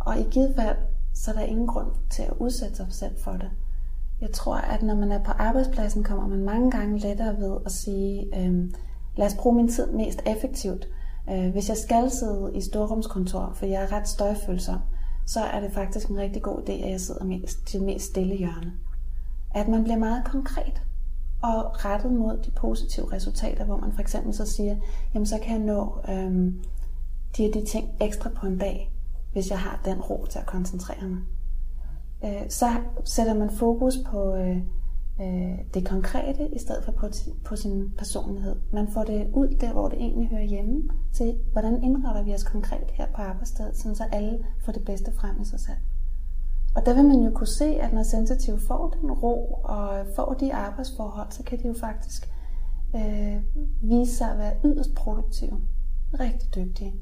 [0.00, 0.76] og i givet fald,
[1.14, 3.50] så er der ingen grund til at udsætte sig selv for det.
[4.20, 7.72] Jeg tror, at når man er på arbejdspladsen, kommer man mange gange lettere ved at
[7.72, 8.70] sige, øh,
[9.16, 10.88] lad os bruge min tid mest effektivt.
[11.30, 14.78] Øh, hvis jeg skal sidde i storrumskontor, for jeg er ret støjfølsom,
[15.26, 18.36] så er det faktisk en rigtig god idé, at jeg sidder mest, til mest stille
[18.36, 18.72] hjørne.
[19.54, 20.82] At man bliver meget konkret
[21.44, 24.76] og rettet mod de positive resultater, hvor man for eksempel så siger,
[25.14, 26.62] jamen så kan jeg nå øhm,
[27.36, 28.92] de og de ting ekstra på en dag,
[29.32, 31.22] hvis jeg har den ro til at koncentrere mig.
[32.24, 32.66] Øh, så
[33.04, 34.56] sætter man fokus på øh,
[35.20, 37.08] øh, det konkrete, i stedet for på,
[37.44, 38.56] på sin personlighed.
[38.72, 40.82] Man får det ud der, hvor det egentlig hører hjemme,
[41.12, 45.40] til hvordan indretter vi os konkret her på arbejdsstedet, så alle får det bedste frem
[45.40, 45.78] i sig selv.
[46.74, 50.34] Og der vil man jo kunne se, at når sensitive får den ro og får
[50.40, 52.30] de arbejdsforhold, så kan de jo faktisk
[52.96, 53.42] øh,
[53.82, 55.60] vise sig at være yderst produktive,
[56.20, 56.94] rigtig dygtige,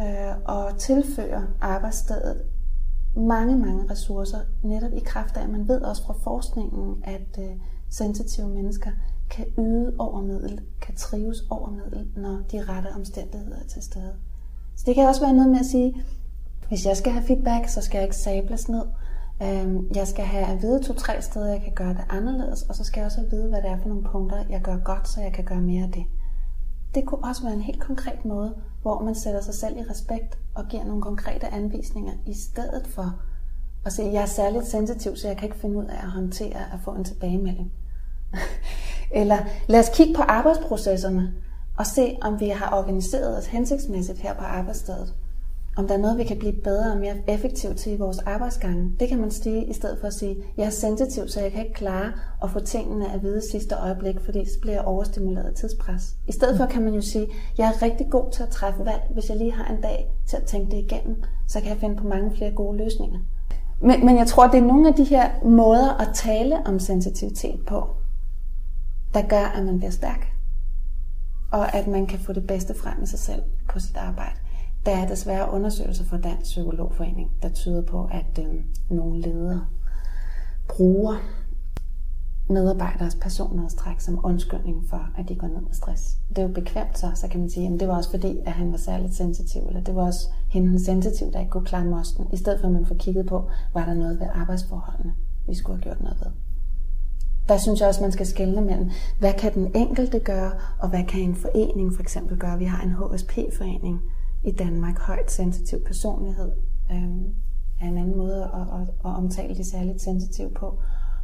[0.00, 2.42] øh, og tilføre arbejdsstedet
[3.16, 7.56] mange, mange ressourcer, netop i kraft af, at man ved også fra forskningen, at øh,
[7.90, 8.90] sensitive mennesker
[9.30, 14.14] kan yde over middel, kan trives over middel, når de rette omstændigheder er til stede.
[14.76, 16.04] Så det kan også være noget med at sige,
[16.68, 18.84] hvis jeg skal have feedback, så skal jeg ikke sables ned.
[19.42, 22.84] Øhm, jeg skal have at vide to-tre steder, jeg kan gøre det anderledes, og så
[22.84, 25.32] skal jeg også vide, hvad det er for nogle punkter, jeg gør godt, så jeg
[25.32, 26.04] kan gøre mere af det.
[26.94, 30.38] Det kunne også være en helt konkret måde, hvor man sætter sig selv i respekt
[30.54, 33.20] og giver nogle konkrete anvisninger, i stedet for
[33.84, 36.72] at sige, jeg er særligt sensitiv, så jeg kan ikke finde ud af at håndtere
[36.72, 37.72] at få en tilbagemelding.
[39.20, 41.34] Eller lad os kigge på arbejdsprocesserne
[41.78, 45.14] og se, om vi har organiseret os hensigtsmæssigt her på arbejdsstedet
[45.76, 48.92] om der er noget, vi kan blive bedre og mere effektivt til i vores arbejdsgange.
[49.00, 51.60] Det kan man sige i stedet for at sige, jeg er sensitiv, så jeg kan
[51.60, 52.12] ikke klare
[52.42, 56.16] at få tingene at vide sidste øjeblik, fordi så bliver jeg overstimuleret af tidspres.
[56.28, 57.26] I stedet for kan man jo sige,
[57.58, 60.36] jeg er rigtig god til at træffe valg, hvis jeg lige har en dag til
[60.36, 63.18] at tænke det igennem, så kan jeg finde på mange flere gode løsninger.
[63.80, 67.60] Men, men jeg tror, det er nogle af de her måder at tale om sensitivitet
[67.66, 67.86] på,
[69.14, 70.32] der gør, at man bliver stærk.
[71.52, 74.43] Og at man kan få det bedste frem i sig selv på sit arbejde.
[74.86, 79.66] Der er desværre undersøgelser fra Dansk Psykologforening, der tyder på, at øh, nogle ledere
[80.68, 81.16] bruger
[82.48, 86.16] medarbejderes personlighedstræk som undskyldning for, at de går ned med stress.
[86.28, 88.52] Det er jo bekvemt så, så kan man sige, at det var også fordi, at
[88.52, 92.26] han var særligt sensitiv, eller det var også hende sensitiv, der ikke kunne klare mosten,
[92.32, 95.14] i stedet for at man får kigget på, var der noget ved arbejdsforholdene,
[95.46, 96.30] vi skulle have gjort noget ved.
[97.48, 101.04] Der synes jeg også, man skal skelne mellem, hvad kan den enkelte gøre, og hvad
[101.04, 102.58] kan en forening for eksempel gøre.
[102.58, 104.00] Vi har en HSP-forening,
[104.44, 106.52] i Danmark højt sensitiv personlighed
[106.90, 106.96] øh,
[107.80, 110.78] er en anden måde at, at, at omtale de særligt sensitive på.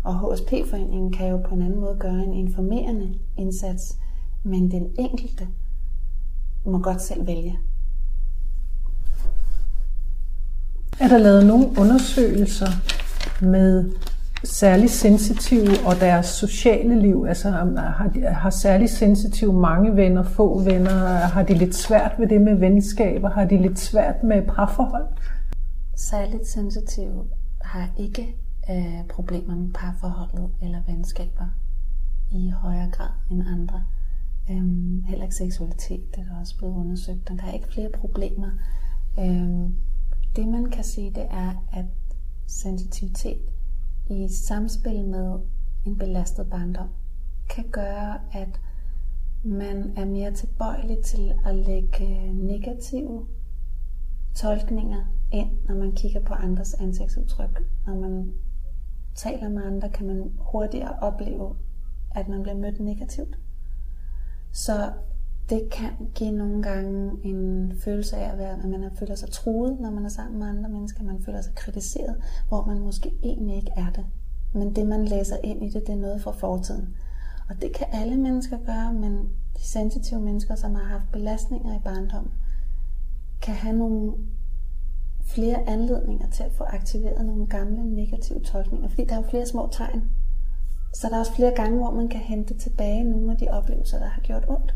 [0.04, 3.98] Og HSP-foreningen kan jo på en anden måde gøre en informerende indsats,
[4.42, 5.48] men den enkelte
[6.64, 7.58] må godt selv vælge.
[11.00, 12.70] Er der lavet nogle undersøgelser
[13.44, 13.92] med
[14.44, 17.24] særlig sensitive og deres sociale liv?
[17.28, 21.06] Altså um, har, de, har særlig sensitive mange venner, få venner?
[21.16, 23.30] Har de lidt svært ved det med venskaber?
[23.30, 25.06] Har de lidt svært med parforhold?
[25.96, 27.24] Særligt sensitive
[27.60, 28.36] har ikke
[28.70, 31.46] øh, problemer med parforholdet eller venskaber
[32.32, 33.82] i højere grad end andre.
[34.50, 37.28] Øhm, heller ikke seksualitet, det er også blevet undersøgt.
[37.28, 38.50] Der er ikke flere problemer.
[39.18, 39.74] Øhm,
[40.36, 41.84] det man kan sige, det er, at
[42.46, 43.40] sensitivitet
[44.10, 45.40] i samspil med
[45.86, 46.88] en belastet barndom
[47.50, 48.60] kan gøre, at
[49.44, 53.26] man er mere tilbøjelig til at lægge negative
[54.34, 57.62] tolkninger ind, når man kigger på andres ansigtsudtryk.
[57.86, 58.32] Når man
[59.14, 61.56] taler med andre, kan man hurtigere opleve,
[62.14, 63.38] at man bliver mødt negativt.
[64.52, 64.92] Så
[65.50, 69.80] det kan give nogle gange en følelse af at, være, at man føler sig truet,
[69.80, 71.04] når man er sammen med andre mennesker.
[71.04, 72.16] Man føler sig kritiseret,
[72.48, 74.06] hvor man måske egentlig ikke er det.
[74.52, 76.96] Men det, man læser ind i det, det er noget fra fortiden.
[77.48, 79.12] Og det kan alle mennesker gøre, men
[79.56, 82.32] de sensitive mennesker, som har haft belastninger i barndommen,
[83.42, 84.12] kan have nogle
[85.22, 89.46] flere anledninger til at få aktiveret nogle gamle negative tolkninger, fordi der er jo flere
[89.46, 90.10] små tegn.
[90.94, 93.98] Så der er også flere gange, hvor man kan hente tilbage nogle af de oplevelser,
[93.98, 94.74] der har gjort ondt.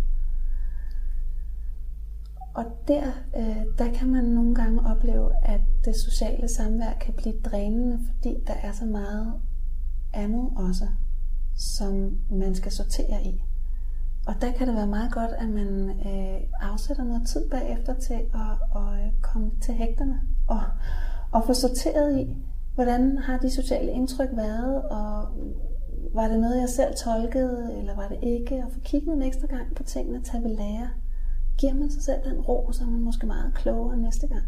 [2.54, 3.04] Og der,
[3.36, 8.34] øh, der kan man nogle gange opleve, at det sociale samvær kan blive drænende, fordi
[8.46, 9.32] der er så meget
[10.12, 10.86] andet også,
[11.56, 13.44] som man skal sortere i.
[14.26, 18.14] Og der kan det være meget godt, at man øh, afsætter noget tid bagefter til
[18.14, 20.60] at, at øh, komme til hægterne og,
[21.32, 22.36] og få sorteret i,
[22.74, 25.28] hvordan har de sociale indtryk været, og
[26.14, 29.46] var det noget, jeg selv tolkede, eller var det ikke, og få kigget en ekstra
[29.46, 30.88] gang på tingene, tage ved lære.
[31.58, 34.44] Giver man sig selv den ro, så er man måske meget klogere næste gang.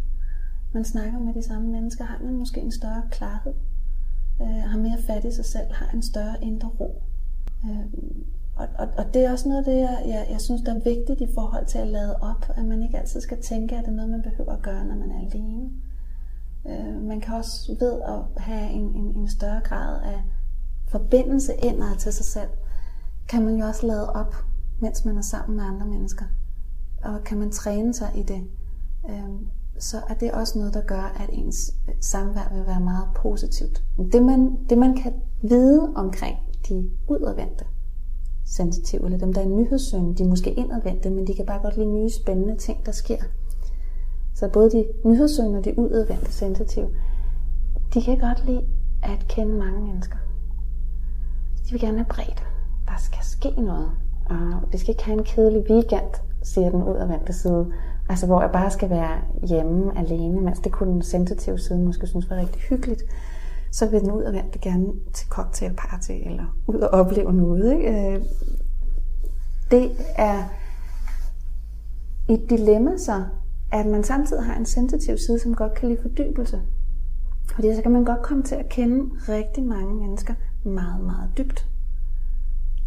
[0.72, 3.54] Man snakker med de samme mennesker, har man måske en større klarhed,
[4.42, 7.02] øh, har mere fat i sig selv, har en større indre ro.
[7.64, 7.86] Øh,
[8.56, 10.80] og, og, og det er også noget af det, jeg, jeg, jeg synes, der er
[10.80, 13.90] vigtigt i forhold til at lade op, at man ikke altid skal tænke, at det
[13.90, 15.70] er noget, man behøver at gøre, når man er alene.
[16.66, 20.22] Øh, man kan også ved at have en, en, en større grad af
[20.88, 22.50] forbindelse indad til sig selv,
[23.28, 24.34] kan man jo også lade op,
[24.80, 26.24] mens man er sammen med andre mennesker.
[27.06, 28.42] Og kan man træne sig i det,
[29.10, 29.30] øh,
[29.78, 33.82] så er det også noget, der gør, at ens øh, samvær vil være meget positivt.
[34.12, 36.36] Det man, det man kan vide omkring
[36.68, 37.64] de udadvendte,
[38.44, 41.76] sensitive, eller dem, der er nyhedssøgende, de er måske indadvendte, men de kan bare godt
[41.76, 43.22] lide nye spændende ting, der sker.
[44.34, 46.88] Så både de nyhedssøgende og de udadvendte sensitive,
[47.94, 48.62] de kan godt lide
[49.02, 50.16] at kende mange mennesker.
[51.66, 52.46] De vil gerne have bredt.
[52.86, 53.90] Der skal ske noget.
[54.26, 56.12] Og vi skal ikke have en kedelig weekend,
[56.46, 57.72] siger den udadvendte side.
[58.08, 59.18] Altså hvor jeg bare skal være
[59.48, 63.02] hjemme alene, mens det kunne den sensitive side måske synes var rigtig hyggeligt
[63.76, 67.72] så vil den ud af vente gerne til cocktailparty, eller ud og opleve noget.
[67.72, 68.12] Ikke?
[68.12, 68.24] Øh,
[69.70, 70.42] det er
[72.28, 73.24] et dilemma så,
[73.72, 76.62] at man samtidig har en sensitiv side, som godt kan lide fordybelse.
[77.54, 80.34] Fordi så kan man godt komme til at kende rigtig mange mennesker
[80.64, 81.66] meget, meget dybt.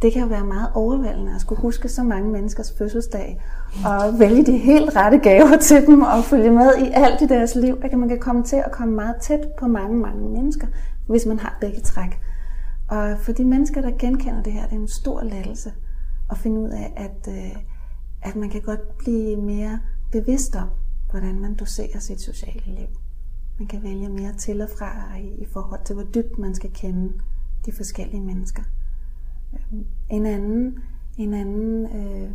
[0.02, 3.41] Det kan jo være meget overvældende at skulle huske så mange menneskers fødselsdag,
[3.86, 7.56] og vælge de helt rette gaver til dem, og følge med i alt i deres
[7.56, 7.78] liv.
[7.82, 10.68] At man kan komme til at komme meget tæt på mange, mange mennesker,
[11.08, 12.20] hvis man har begge træk.
[12.89, 15.74] Og for de mennesker, der genkender det her, det er en stor lettelse
[16.32, 17.56] at finde ud af, at, øh,
[18.22, 19.80] at man kan godt blive mere
[20.12, 20.68] bevidst om,
[21.12, 22.88] hvordan man doserer sit sociale liv.
[23.60, 26.70] Man kan vælge mere til og fra i, i forhold til, hvor dybt man skal
[26.74, 27.14] kende
[27.66, 28.64] de forskellige mennesker.
[30.10, 30.78] En anden,
[31.18, 32.32] en anden øh,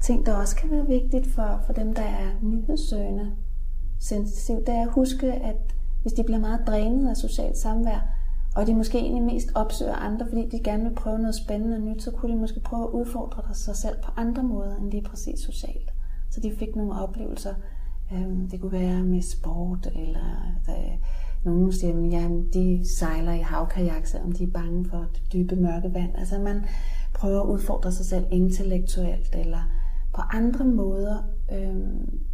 [0.00, 3.32] ting, der også kan være vigtigt for, for dem, der er nyhedssøgende
[4.00, 5.56] sensitiv, det er at huske, at
[6.02, 8.00] hvis de bliver meget drænet af socialt samvær,
[8.56, 11.82] og de måske egentlig mest opsøger andre, fordi de gerne vil prøve noget spændende og
[11.82, 15.02] nyt, så kunne de måske prøve at udfordre sig selv på andre måder end lige
[15.02, 15.92] præcis socialt.
[16.30, 17.54] Så de fik nogle oplevelser.
[18.12, 20.98] Øhm, det kunne være med sport, eller øh,
[21.44, 25.56] nogle siger, at ja, de sejler i havkajak, selvom de er bange for det dybe
[25.56, 26.16] mørke vand.
[26.16, 26.64] Altså man
[27.14, 29.70] prøver at udfordre sig selv intellektuelt, eller
[30.14, 31.16] på andre måder
[31.52, 31.76] øh,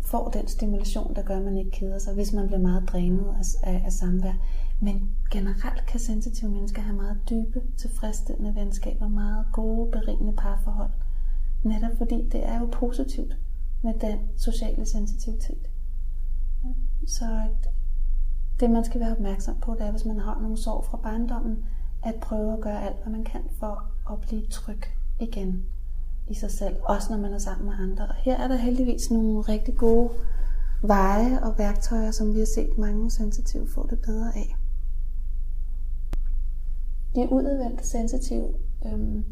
[0.00, 3.24] får den stimulation, der gør, at man ikke keder sig, hvis man bliver meget drænet
[3.38, 4.34] af, af, af samvær.
[4.80, 10.90] Men generelt kan sensitive mennesker have meget dybe, tilfredsstillende venskaber, meget gode, berigende parforhold.
[11.62, 13.36] Netop fordi det er jo positivt
[13.82, 15.70] med den sociale sensitivitet.
[17.06, 17.24] Så
[18.60, 21.64] det man skal være opmærksom på, det er, hvis man har nogle sår fra barndommen,
[22.04, 24.82] at prøve at gøre alt, hvad man kan for at blive tryg
[25.20, 25.64] igen
[26.28, 28.06] i sig selv, også når man er sammen med andre.
[28.06, 30.10] Og her er der heldigvis nogle rigtig gode
[30.82, 34.56] veje og værktøjer, som vi har set mange sensitive få det bedre af.
[37.14, 38.48] de udadvendte sensitive
[38.86, 39.24] øhm,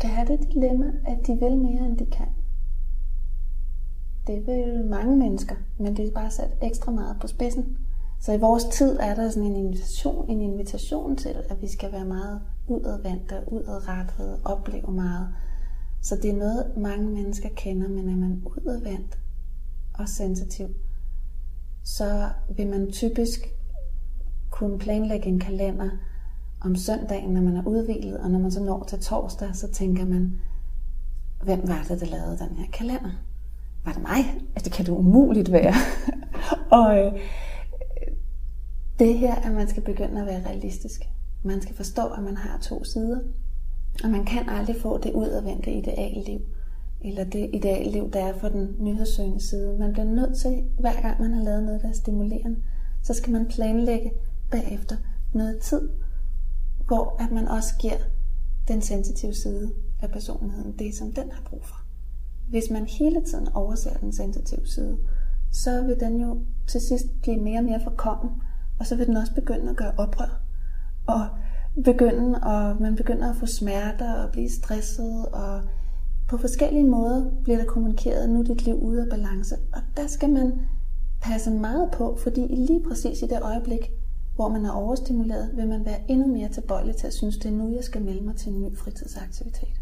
[0.00, 2.28] kan have det dilemma, at de vil mere, end de kan.
[4.28, 7.78] Det vil mange mennesker, men det er bare sat ekstra meget på spidsen.
[8.20, 11.92] Så i vores tid er der sådan en invitation, en invitation til, at vi skal
[11.92, 15.28] være meget udadvendte, udadrettede, opleve meget.
[16.02, 19.18] Så det er noget, mange mennesker kender, men er man udadvendt
[19.94, 20.68] og sensitiv,
[21.84, 23.40] så vil man typisk
[24.50, 25.90] kunne planlægge en kalender
[26.60, 30.04] om søndagen, når man er udvilet, og når man så når til torsdag, så tænker
[30.04, 30.40] man,
[31.42, 33.10] hvem var det, der lavede den her kalender?
[33.88, 34.40] Var det mig?
[34.56, 35.74] Altså, det kan det umuligt være.
[36.80, 37.12] og øh,
[38.98, 41.02] det her, at man skal begynde at være realistisk.
[41.42, 43.18] Man skal forstå, at man har to sider,
[44.04, 46.40] og man kan aldrig få det udadvendte idealliv,
[47.04, 49.76] eller det idealliv, der er for den nyhedssøgende side.
[49.78, 52.56] Man bliver nødt til, hver gang man har lavet noget, der er stimulerende,
[53.02, 54.12] så skal man planlægge
[54.50, 54.96] bagefter
[55.34, 55.88] noget tid,
[56.86, 57.98] hvor at man også giver
[58.68, 59.72] den sensitive side
[60.02, 61.87] af personligheden det, som den har brug for.
[62.48, 64.98] Hvis man hele tiden overser den sensitive side,
[65.52, 68.30] så vil den jo til sidst blive mere og mere forkommen,
[68.78, 70.40] og så vil den også begynde at gøre oprør.
[71.06, 71.28] Og
[71.84, 75.60] begynde, og man begynder at få smerter og blive stresset, og
[76.28, 79.56] på forskellige måder bliver der kommunikeret, nu er dit liv ude af balance.
[79.72, 80.60] Og der skal man
[81.20, 83.90] passe meget på, fordi lige præcis i det øjeblik,
[84.34, 87.56] hvor man er overstimuleret, vil man være endnu mere tilbøjelig til at synes, det er
[87.56, 89.77] nu, jeg skal melde mig til en ny fritidsaktivitet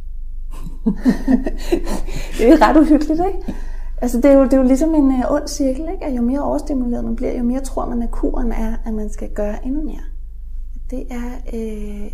[2.38, 3.54] det er ret uhyggeligt, ikke?
[4.02, 6.04] Altså, det er jo, det er jo ligesom en uh, ond cirkel, ikke?
[6.04, 9.10] At jo mere overstimuleret man bliver, jo mere tror man, at kuren er, at man
[9.10, 10.02] skal gøre endnu mere.
[10.90, 12.10] Det er, øh,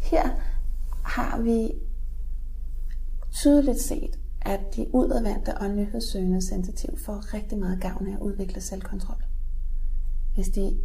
[0.00, 0.28] her
[1.02, 1.72] har vi
[3.32, 8.60] tydeligt set, at de udadvendte og nyhedssøgende sensitiv får rigtig meget gavn af at udvikle
[8.60, 9.22] selvkontrol.
[10.34, 10.78] Hvis de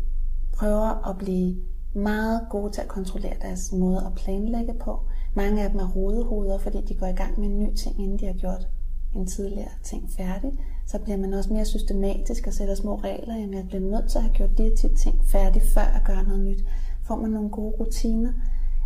[0.53, 1.55] prøver at blive
[1.95, 4.99] meget gode til at kontrollere deres måde at planlægge på.
[5.33, 8.19] Mange af dem er rodehoveder, fordi de går i gang med en ny ting, inden
[8.19, 8.67] de har gjort
[9.15, 10.51] en tidligere ting færdig.
[10.87, 13.35] Så bliver man også mere systematisk og sætter små regler.
[13.35, 16.21] Jamen, jeg bliver nødt til at have gjort de her ting færdig, før jeg gør
[16.21, 16.63] noget nyt.
[17.03, 18.33] Får man nogle gode rutiner.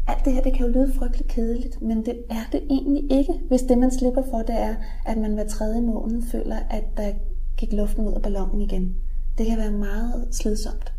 [0.07, 3.33] Alt det her, det kan jo lyde frygteligt kedeligt, men det er det egentlig ikke,
[3.47, 4.75] hvis det man slipper for, det er,
[5.05, 7.11] at man hver tredje måned føler, at der
[7.57, 8.95] gik luften ud af ballonen igen.
[9.37, 10.93] Det kan være meget slidsomt.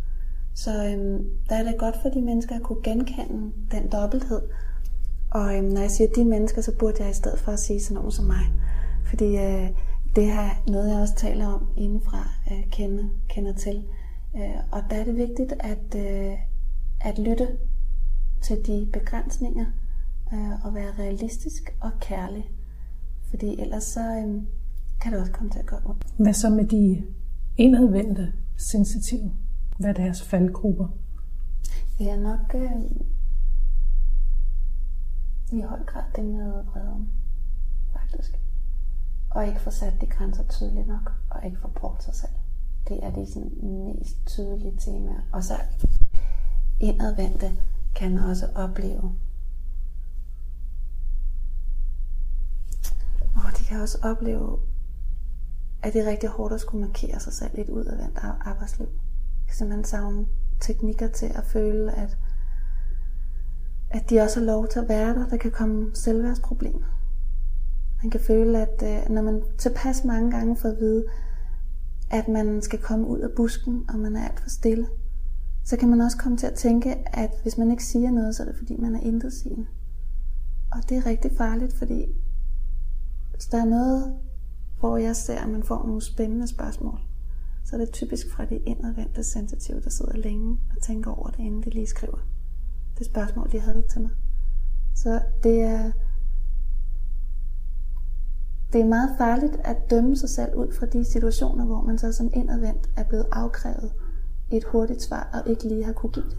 [0.54, 4.40] Så øhm, der er det godt for de mennesker at kunne genkende den dobbelthed.
[5.38, 7.80] Og øhm, når jeg siger de mennesker, så burde jeg i stedet for at sige
[7.80, 8.44] sådan nogen som mig.
[9.08, 9.68] Fordi øh,
[10.16, 13.84] det er noget, jeg også taler om indenfra, øh, kender, kender til.
[14.36, 16.32] Øh, og der er det vigtigt at, øh,
[17.00, 17.48] at lytte
[18.42, 19.66] til de begrænsninger
[20.32, 22.50] øh, og være realistisk og kærlig.
[23.30, 24.42] Fordi ellers så øh,
[25.00, 26.06] kan det også komme til at gøre ondt.
[26.18, 27.02] Hvad så med de
[27.56, 29.32] indadvendte sensitive?
[29.78, 30.88] Hvad er deres faldgrupper?
[31.98, 32.70] Det er nok øh,
[35.52, 37.10] i høj grad det med vreden,
[37.92, 38.40] faktisk.
[39.30, 42.32] Og ikke få sat de grænser tydeligt nok, og ikke få brugt sig selv.
[42.88, 45.20] Det er de sådan, mest tydelige temaer.
[45.32, 45.54] Og så
[46.80, 47.52] indadvendte
[47.94, 49.14] kan også opleve,
[53.34, 54.58] og de kan også opleve,
[55.82, 58.88] at det er rigtig hårdt at skulle markere sig selv i et udadvendt arbejdsliv
[59.46, 60.26] kan simpelthen savne
[60.60, 62.18] teknikker til at føle, at,
[63.90, 65.28] at de også har lov til at være der.
[65.28, 66.86] Der kan komme selvværdsproblemer.
[68.02, 71.04] Man kan føle, at øh, når man tilpas mange gange får at vide,
[72.10, 74.86] at man skal komme ud af busken, og man er alt for stille,
[75.64, 78.42] så kan man også komme til at tænke, at hvis man ikke siger noget, så
[78.42, 79.66] er det fordi, man er intetsigende.
[80.72, 82.06] Og det er rigtig farligt, fordi
[83.34, 84.14] hvis der er noget,
[84.78, 87.00] hvor jeg ser, at man får nogle spændende spørgsmål,
[87.64, 91.38] så er det typisk fra de indadvendte sensitive, der sidder længe og tænker over det,
[91.38, 92.18] inden de lige skriver
[92.98, 94.10] det spørgsmål, de havde til mig.
[94.94, 95.92] Så det er,
[98.72, 102.12] det er meget farligt at dømme sig selv ud fra de situationer, hvor man så
[102.12, 103.92] som indadvendt er blevet afkrævet
[104.50, 106.38] et hurtigt svar, og ikke lige har kunne give det.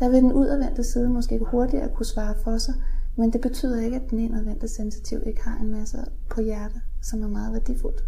[0.00, 2.74] Der vil den udadvendte side måske hurtigere kunne svare for sig,
[3.16, 5.98] men det betyder ikke, at den indadvendte sensitiv ikke har en masse
[6.30, 8.04] på hjertet, som er meget værdifuldt.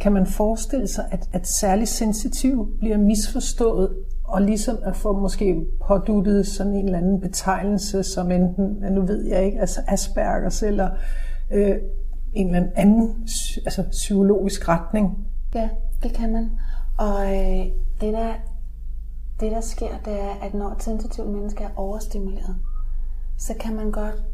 [0.00, 5.66] Kan man forestille sig, at, at særligt sensitiv bliver misforstået, og ligesom at få måske
[5.86, 10.90] påduttet sådan en eller anden betegnelse, som enten, nu ved jeg ikke, altså Aspergers eller
[11.50, 11.76] øh,
[12.34, 13.28] en eller anden
[13.64, 15.26] altså psykologisk retning?
[15.54, 15.68] Ja,
[16.02, 16.50] det kan man.
[16.98, 17.66] Og øh,
[18.00, 18.34] det, der,
[19.40, 22.56] det der sker, det er, at når et sensitivt menneske er overstimuleret,
[23.38, 24.24] så kan man godt,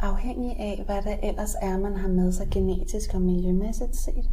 [0.00, 4.30] afhængig af hvad der ellers er, man har med sig genetisk og miljømæssigt set,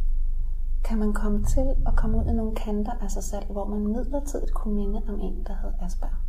[0.86, 3.86] kan man komme til at komme ud i nogle kanter af sig selv, hvor man
[3.86, 6.24] midlertidigt kunne minde om en, der havde Asperger.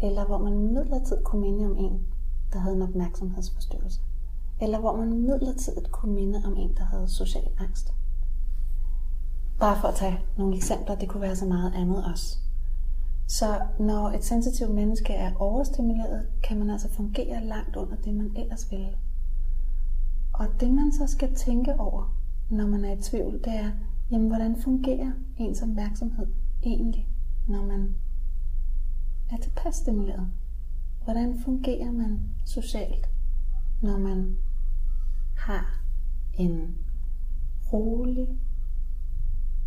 [0.00, 2.06] Eller hvor man midlertidigt kunne minde om en,
[2.52, 4.00] der havde en opmærksomhedsforstyrrelse.
[4.60, 7.94] Eller hvor man midlertidigt kunne minde om en, der havde social angst.
[9.60, 12.38] Bare for at tage nogle eksempler, det kunne være så meget andet også.
[13.26, 18.32] Så når et sensitivt menneske er overstimuleret, kan man altså fungere langt under det, man
[18.36, 18.98] ellers ville.
[20.32, 23.70] Og det man så skal tænke over, når man er i tvivl, det er,
[24.10, 26.26] jamen hvordan fungerer ens opmærksomhed
[26.62, 27.08] egentlig,
[27.48, 27.94] når man
[29.32, 30.28] er tilpas stimuleret?
[31.04, 33.08] Hvordan fungerer man socialt,
[33.82, 34.36] når man
[35.36, 35.80] har
[36.34, 36.76] en
[37.72, 38.28] rolig,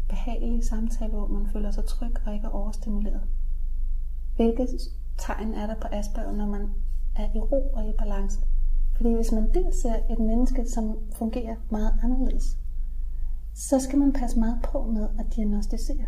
[0.10, 3.22] behagelig samtale, hvor man føler sig tryg og ikke er overstimuleret?
[4.36, 4.68] Hvilke
[5.18, 6.70] tegn er der på Asperger, når man
[7.16, 8.40] er i ro og i balance?
[8.96, 12.58] Fordi hvis man der ser et menneske, som fungerer meget anderledes,
[13.58, 16.08] så skal man passe meget på med at diagnostisere.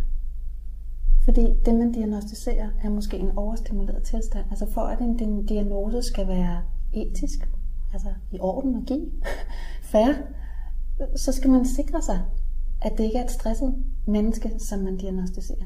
[1.23, 4.45] Fordi det, man diagnostiserer, er måske en overstimuleret tilstand.
[4.49, 6.61] Altså for at en diagnose skal være
[6.93, 7.49] etisk,
[7.93, 9.11] altså i orden og give,
[9.91, 10.13] fair,
[11.15, 12.25] så skal man sikre sig,
[12.81, 15.65] at det ikke er et stresset menneske, som man diagnostiserer.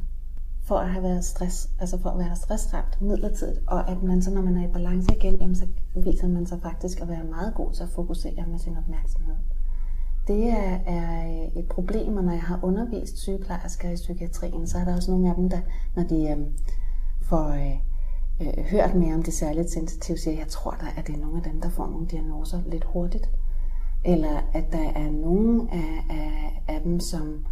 [0.63, 4.33] For at have været stress, altså for at være stressramt midlertidigt, og at man så,
[4.33, 7.55] når man er i balance igen, jamen, så viser man sig faktisk at være meget
[7.55, 9.35] god til at fokusere med sin opmærksomhed.
[10.27, 14.77] Det er, er øh, et problem, og når jeg har undervist sygeplejersker i psykiatrien, så
[14.77, 15.59] er der også nogle af dem, der,
[15.95, 16.37] når de øh,
[17.21, 17.75] får øh,
[18.41, 21.37] øh, hørt mere om det særligt sensitive, siger, jeg tror da, at det er nogle
[21.37, 23.29] af dem, der får nogle diagnoser lidt hurtigt.
[24.05, 27.45] Eller at der er nogle af, af, af dem, som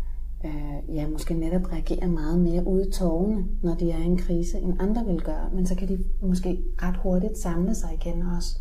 [0.45, 4.17] øh, ja, måske netop reagerer meget mere ude i tårne, når de er i en
[4.17, 5.49] krise, end andre vil gøre.
[5.53, 8.59] Men så kan de måske ret hurtigt samle sig igen også.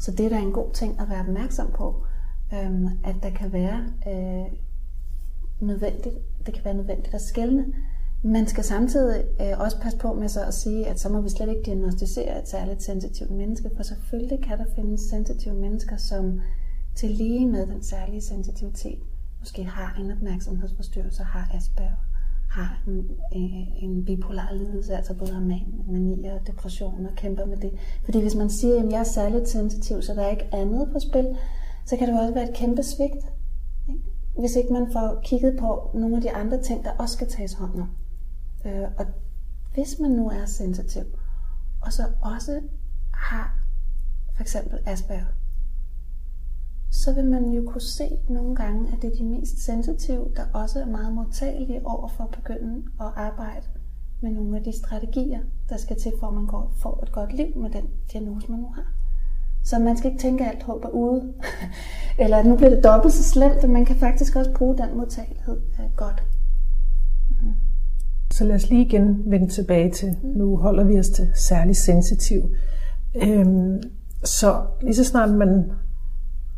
[0.00, 2.04] Så det er da en god ting at være opmærksom på
[2.54, 4.52] øhm, at der kan være øh,
[5.60, 6.14] nødvendigt,
[6.46, 7.66] det kan være nødvendigt at skælne.
[8.22, 11.28] Man skal samtidig øh, også passe på med så at sige, at så må vi
[11.28, 16.40] slet ikke diagnostisere et særligt sensitivt menneske, for selvfølgelig kan der findes sensitive mennesker, som
[16.94, 18.98] til lige med den særlige sensitivitet
[19.40, 22.04] måske har en opmærksomhedsforstyrrelse, har Asperger,
[22.50, 22.98] har en,
[23.36, 25.40] øh, en bipolar lidelse, altså både har
[25.92, 27.72] mani og depression og kæmper med det.
[28.04, 30.98] Fordi hvis man siger, at jeg er særligt sensitiv, så der er ikke andet på
[31.00, 31.36] spil,
[31.88, 33.26] så kan det også være et kæmpe svigt,
[33.88, 34.02] ikke?
[34.38, 37.52] hvis ikke man får kigget på nogle af de andre ting, der også skal tages
[37.52, 37.90] hånd om.
[38.66, 39.06] Øh, og
[39.74, 41.02] hvis man nu er sensitiv,
[41.80, 42.60] og så også
[43.14, 43.58] har
[44.34, 45.24] for eksempel Asperger,
[46.90, 50.44] så vil man jo kunne se nogle gange, at det er de mest sensitive, der
[50.52, 53.66] også er meget modtagelige over for at begynde at arbejde
[54.20, 57.32] med nogle af de strategier, der skal til, for at man går, får et godt
[57.32, 58.97] liv med den diagnose, man nu har.
[59.68, 61.32] Så man skal ikke tænke, at alt håb er ude.
[62.22, 64.96] Eller at nu bliver det dobbelt så slemt, at man kan faktisk også bruge den
[64.96, 65.56] modtagelighed
[65.96, 66.22] godt.
[67.30, 67.52] Mm.
[68.30, 72.42] Så lad os lige igen vende tilbage til, nu holder vi os til særlig sensitiv.
[73.22, 73.82] Øhm,
[74.24, 75.70] så lige så snart man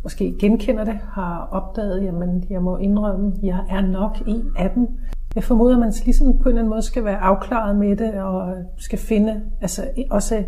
[0.02, 4.88] måske genkender det, har opdaget, jamen jeg må indrømme, jeg er nok en af dem.
[5.34, 8.14] Jeg formoder, at man ligesom på en eller anden måde skal være afklaret med det,
[8.14, 10.44] og skal finde altså også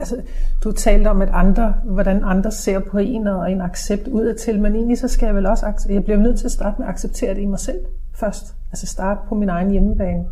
[0.00, 0.22] altså,
[0.64, 4.74] du talte om, at andre, hvordan andre ser på en og en accept udadtil, men
[4.74, 7.34] egentlig så skal jeg vel også, jeg bliver nødt til at starte med at acceptere
[7.34, 7.78] det i mig selv
[8.14, 8.54] først.
[8.72, 10.24] Altså starte på min egen hjemmebane.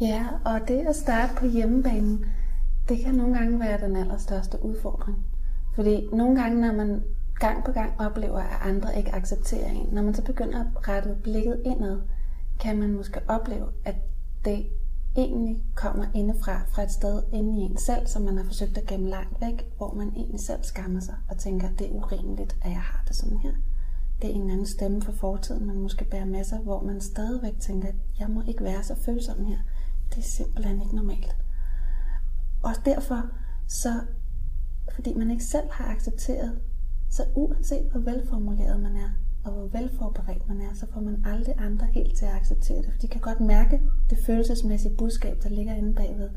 [0.00, 2.24] Ja, og det at starte på hjemmebanen,
[2.88, 5.18] det kan nogle gange være den allerstørste udfordring.
[5.74, 7.02] Fordi nogle gange, når man
[7.34, 11.08] gang på gang oplever, at andre ikke accepterer en, når man så begynder at rette
[11.22, 12.00] blikket indad,
[12.60, 13.94] kan man måske opleve, at
[14.44, 14.66] det
[15.16, 18.86] egentlig kommer indefra, fra et sted inde i en selv, som man har forsøgt at
[18.86, 22.70] gemme langt væk, hvor man egentlig selv skammer sig og tænker, det er urimeligt, at
[22.70, 23.52] jeg har det sådan her.
[24.22, 27.60] Det er en anden stemme fra fortiden, man måske bærer med sig, hvor man stadigvæk
[27.60, 27.88] tænker,
[28.18, 29.58] jeg må ikke være så følsom her.
[30.10, 31.36] Det er simpelthen ikke normalt.
[32.62, 33.22] Og derfor,
[33.68, 34.00] så
[34.94, 36.60] fordi man ikke selv har accepteret,
[37.10, 39.08] så uanset hvor velformuleret man er,
[39.44, 42.92] og hvor velforberedt man er, så får man aldrig andre helt til at acceptere det.
[42.92, 43.80] For de kan godt mærke
[44.10, 46.28] det følelsesmæssige budskab, der ligger inde bagved.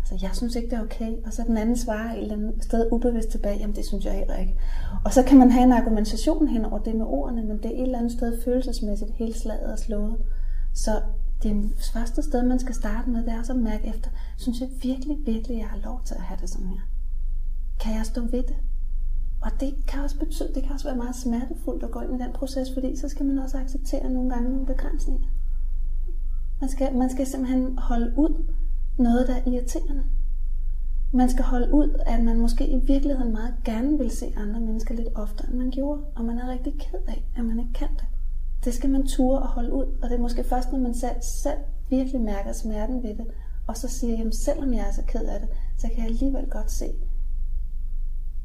[0.00, 1.12] Altså, jeg synes ikke, det er okay.
[1.26, 4.12] Og så den anden svarer et eller andet sted ubevidst tilbage, jamen det synes jeg
[4.12, 4.58] heller ikke.
[5.04, 7.74] Og så kan man have en argumentation hen over det med ordene, men det er
[7.74, 10.16] et eller andet sted følelsesmæssigt helt slaget og slået.
[10.74, 11.02] Så
[11.42, 14.68] det første sted, man skal starte med, det er så at mærke efter, synes jeg
[14.82, 16.80] virkelig, virkelig, jeg har lov til at have det sådan her.
[17.80, 18.56] Kan jeg stå ved det?
[19.44, 22.24] Og det kan også betyde, det kan også være meget smertefuldt at gå ind i
[22.24, 25.28] den proces, fordi så skal man også acceptere nogle gange nogle begrænsninger.
[26.60, 28.52] Man skal, man skal simpelthen holde ud
[28.98, 30.04] noget, der er irriterende.
[31.12, 34.94] Man skal holde ud, at man måske i virkeligheden meget gerne vil se andre mennesker
[34.94, 37.88] lidt oftere, end man gjorde, og man er rigtig ked af, at man ikke kan
[37.96, 38.04] det.
[38.64, 41.16] Det skal man ture og holde ud, og det er måske først, når man selv,
[41.22, 41.58] selv
[41.90, 43.26] virkelig mærker smerten ved det,
[43.66, 46.46] og så siger, jamen selvom jeg er så ked af det, så kan jeg alligevel
[46.50, 46.86] godt se,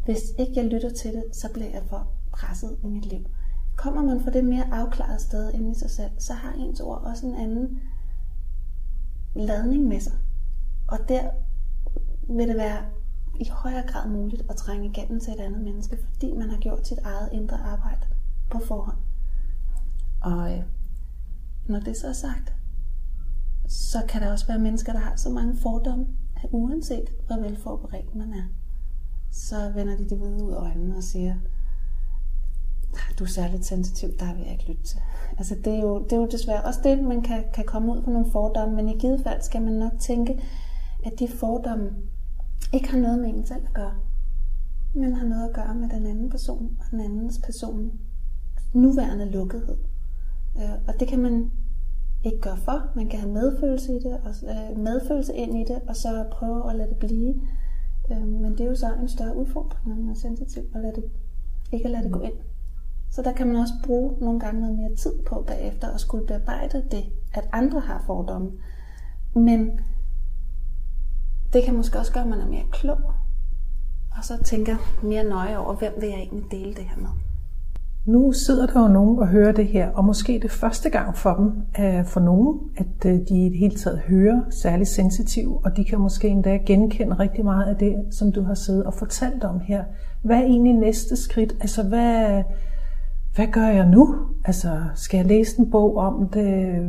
[0.05, 3.25] hvis ikke jeg lytter til det, så bliver jeg for presset i mit liv.
[3.75, 7.01] Kommer man fra det mere afklarede sted end i sig selv, så har ens ord
[7.01, 7.79] også en anden
[9.35, 10.13] ladning med sig.
[10.87, 11.29] Og der
[12.29, 12.85] vil det være
[13.39, 16.87] i højere grad muligt at trænge igennem til et andet menneske, fordi man har gjort
[16.87, 18.05] sit eget indre arbejde
[18.51, 18.97] på forhånd.
[20.21, 20.63] Og øh,
[21.67, 22.53] når det så er sagt,
[23.67, 28.15] så kan der også være mennesker, der har så mange fordomme, at uanset hvor velforberedt
[28.15, 28.43] man er,
[29.31, 31.35] så vender de det ud ud af øjnene og siger,
[33.19, 34.99] du er særligt sensitiv, der vil jeg ikke lytte til.
[35.37, 38.01] Altså det er jo, det er jo desværre også det, man kan, kan komme ud
[38.01, 40.43] på nogle fordomme, men i givet fald skal man nok tænke,
[41.05, 41.89] at de fordomme
[42.73, 43.93] ikke har noget med en selv at gøre,
[44.93, 47.91] men har noget at gøre med den anden person og den andens person
[48.73, 49.77] nuværende lukkethed.
[50.57, 51.51] Øh, og det kan man
[52.23, 52.87] ikke gøre for.
[52.95, 56.69] Man kan have medfølelse i det, og øh, medfølelse ind i det, og så prøve
[56.69, 57.41] at lade det blive.
[58.11, 60.95] Øh, men det er jo så en større udfordring, når man er sensitiv, at lade
[60.95, 61.03] det,
[61.71, 62.33] ikke at lade det gå ind.
[63.11, 66.27] Så der kan man også bruge nogle gange noget mere tid på bagefter at skulle
[66.27, 68.51] bearbejde det, at andre har fordomme.
[69.35, 69.79] Men
[71.53, 73.01] det kan måske også gøre, at man er mere klog,
[74.17, 77.28] og så tænker mere nøje over, hvem vil jeg egentlig dele det her med.
[78.05, 81.33] Nu sidder der jo nogen og hører det her, og måske det første gang for
[81.33, 81.51] dem,
[81.85, 85.85] øh, for nogen, at øh, de i det hele taget hører særligt sensitiv, og de
[85.85, 89.59] kan måske endda genkende rigtig meget af det, som du har siddet og fortalt om
[89.59, 89.83] her.
[90.21, 91.55] Hvad er egentlig næste skridt?
[91.61, 92.43] Altså, hvad,
[93.39, 94.15] hvad gør jeg nu?
[94.45, 96.79] Altså, skal jeg læse en bog om det?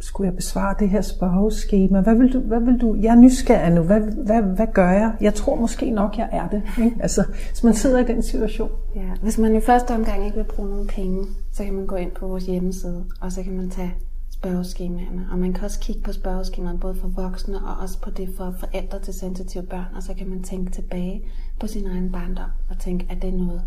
[0.00, 2.00] Skulle jeg besvare det her spørgeskema?
[2.00, 2.40] Hvad vil du?
[2.40, 2.96] Hvad vil du?
[3.00, 3.82] Jeg er nysgerrig nu.
[3.82, 5.12] Hvad, hvad, hvad gør jeg?
[5.20, 6.62] Jeg tror måske nok, jeg er det.
[6.84, 6.96] Ikke?
[7.00, 8.70] Altså, hvis man sidder i den situation.
[8.94, 11.96] Ja, hvis man i første omgang ikke vil bruge nogen penge, så kan man gå
[11.96, 13.94] ind på vores hjemmeside, og så kan man tage
[14.30, 15.26] spørgeskemaerne.
[15.32, 18.54] Og man kan også kigge på spørgeskemaerne, både for voksne og også på det for
[18.60, 19.96] forældre til sensitive børn.
[19.96, 21.22] Og så kan man tænke tilbage
[21.60, 23.62] på sin egen barndom og tænke, at det er noget,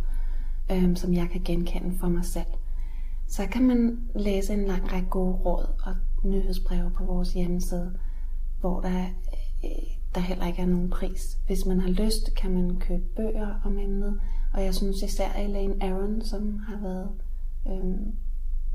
[0.71, 2.45] øhm, som jeg kan genkende for mig selv.
[3.27, 7.97] Så kan man læse en lang række gode råd og nyhedsbreve på vores hjemmeside,
[8.59, 9.05] hvor der,
[9.63, 9.69] øh,
[10.15, 11.37] der heller ikke er nogen pris.
[11.47, 14.19] Hvis man har lyst, kan man købe bøger om emnet,
[14.53, 17.09] og jeg synes især Elaine Aron, som har været
[17.67, 17.95] øh,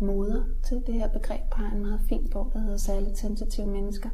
[0.06, 4.08] moder til det her begreb, har en meget fin bog, der hedder Særligt sensitive mennesker.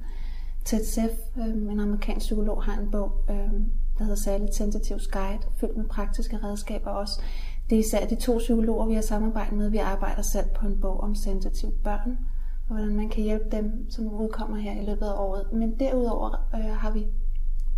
[0.64, 3.52] Ted Seff, øh, en amerikansk psykolog, har en bog, øh,
[3.98, 7.20] der hedder Særligt sensitive Guide, fyldt med praktiske redskaber også.
[7.70, 9.70] Det er især de to psykologer, vi har samarbejdet med.
[9.70, 12.18] Vi arbejder selv på en bog om sensitive børn,
[12.68, 15.52] og hvordan man kan hjælpe dem, som udkommer her i løbet af året.
[15.52, 17.06] Men derudover øh, har vi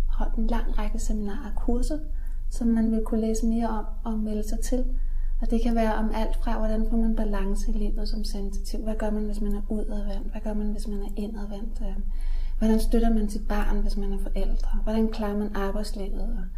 [0.07, 1.99] holdt en lang række seminarer og kurser,
[2.49, 4.85] som man vil kunne læse mere om og melde sig til.
[5.41, 8.83] Og det kan være om alt fra, hvordan får man balance i livet som sensitiv.
[8.83, 10.31] Hvad gør man, hvis man er udadvendt?
[10.31, 11.81] Hvad gør man, hvis man er indadvendt?
[11.81, 11.95] Øh,
[12.57, 14.79] hvordan støtter man sit barn, hvis man er forældre?
[14.83, 16.49] Hvordan klarer man arbejdslivet?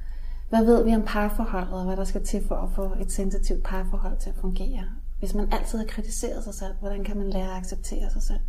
[0.51, 3.63] Hvad ved vi om parforholdet, og hvad der skal til for at få et sensitivt
[3.63, 4.83] parforhold til at fungere?
[5.19, 8.39] Hvis man altid har kritiseret sig selv, hvordan kan man lære at acceptere sig selv?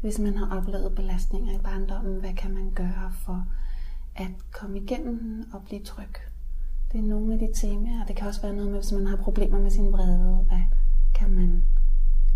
[0.00, 3.46] Hvis man har oplevet belastninger i barndommen, hvad kan man gøre for
[4.14, 6.14] at komme igennem og blive tryg?
[6.92, 8.04] Det er nogle af de temaer.
[8.06, 10.44] Det kan også være noget med, hvis man har problemer med sin vrede.
[10.48, 10.62] Hvad
[11.14, 11.64] kan man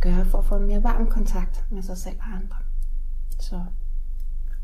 [0.00, 2.56] gøre for at få en mere varm kontakt med sig selv og andre?
[3.38, 3.60] Så.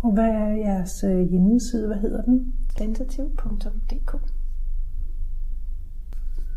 [0.03, 1.87] Og hvad er jeres øh, hjemmeside?
[1.87, 2.55] Hvad hedder den?
[2.77, 4.15] Tentativ.dk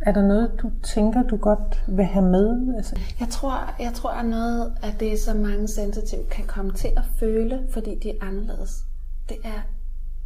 [0.02, 2.76] Er der noget, du tænker, du godt vil have med?
[2.78, 3.00] Altså...
[3.20, 7.06] Jeg, tror, jeg tror, at noget af det, som mange sensitive kan komme til at
[7.20, 8.84] føle, fordi de er anderledes,
[9.30, 9.62] det er,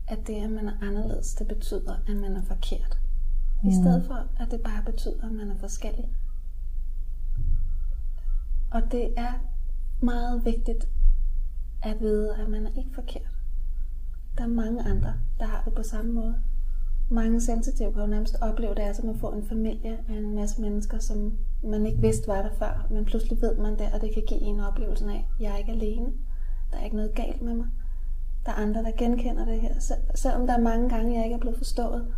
[0.07, 2.97] at det, at man er anderledes, det betyder, at man er forkert.
[3.63, 3.71] I mm.
[3.71, 6.05] stedet for, at det bare betyder, at man er forskellig.
[8.71, 9.33] Og det er
[10.01, 10.87] meget vigtigt
[11.83, 13.37] at vide, at man er ikke forkert.
[14.37, 16.35] Der er mange andre, der har det på samme måde.
[17.09, 20.35] Mange sensitive kan jo nærmest opleve det, er som at få en familie af en
[20.35, 24.01] masse mennesker, som man ikke vidste var der før, men pludselig ved man det, og
[24.01, 26.07] det kan give en oplevelsen af, at jeg er ikke alene.
[26.71, 27.67] Der er ikke noget galt med mig.
[28.45, 29.73] Der er andre, der genkender det her.
[29.79, 32.13] Sel- selvom der er mange gange, jeg ikke er blevet forstået,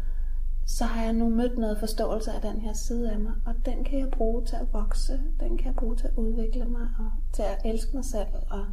[0.66, 3.84] så har jeg nu mødt noget forståelse af den her side af mig, og den
[3.84, 7.12] kan jeg bruge til at vokse, den kan jeg bruge til at udvikle mig, og
[7.34, 8.66] til at elske mig selv, og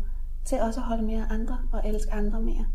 [0.45, 2.67] til også at holde mere andre, og elske andre mere.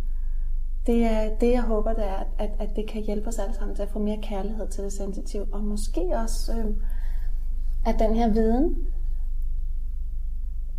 [0.85, 3.75] Det er det, jeg håber, det er, at, at det kan hjælpe os alle sammen
[3.75, 6.75] til at få mere kærlighed til det sensitive, og måske også, øh,
[7.85, 8.87] at den her viden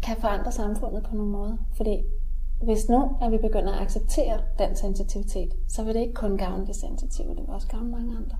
[0.02, 1.56] kan forandre samfundet på nogle måder.
[1.76, 2.02] Fordi
[2.62, 6.66] hvis nu at vi begynder at acceptere den sensitivitet, så vil det ikke kun gavne
[6.66, 8.36] de sensitive, det vil også gavne mange andre.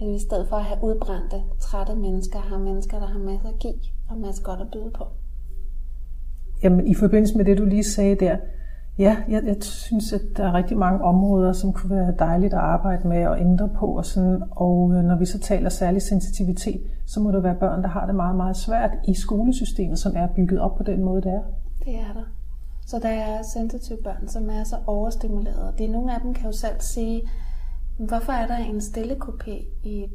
[0.00, 3.48] At vi i stedet for at have udbrændte, trætte mennesker, har mennesker, der har masser
[3.48, 3.74] at give
[4.08, 5.04] og masser godt at byde på.
[6.64, 8.36] Jamen, i forbindelse med det, du lige sagde der,
[8.98, 12.60] ja, jeg, jeg synes, at der er rigtig mange områder, som kunne være dejligt at
[12.60, 13.86] arbejde med og ændre på.
[13.86, 17.82] Og, sådan, og øh, når vi så taler særlig sensitivitet, så må det være børn,
[17.82, 21.22] der har det meget, meget svært i skolesystemet, som er bygget op på den måde,
[21.22, 21.42] det er.
[21.84, 22.24] Det er der.
[22.86, 25.72] Så der er sensitive børn, som er så overstimulerede.
[25.78, 27.22] Det er nogle af dem kan jo selv sige,
[27.98, 29.16] hvorfor er der en stille
[29.84, 30.06] i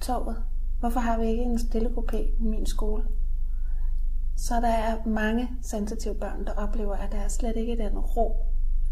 [0.00, 0.36] toget?
[0.80, 1.90] Hvorfor har vi ikke en stille
[2.38, 3.02] i min skole?
[4.36, 8.36] Så der er mange sensitive børn, der oplever, at der er slet ikke den ro,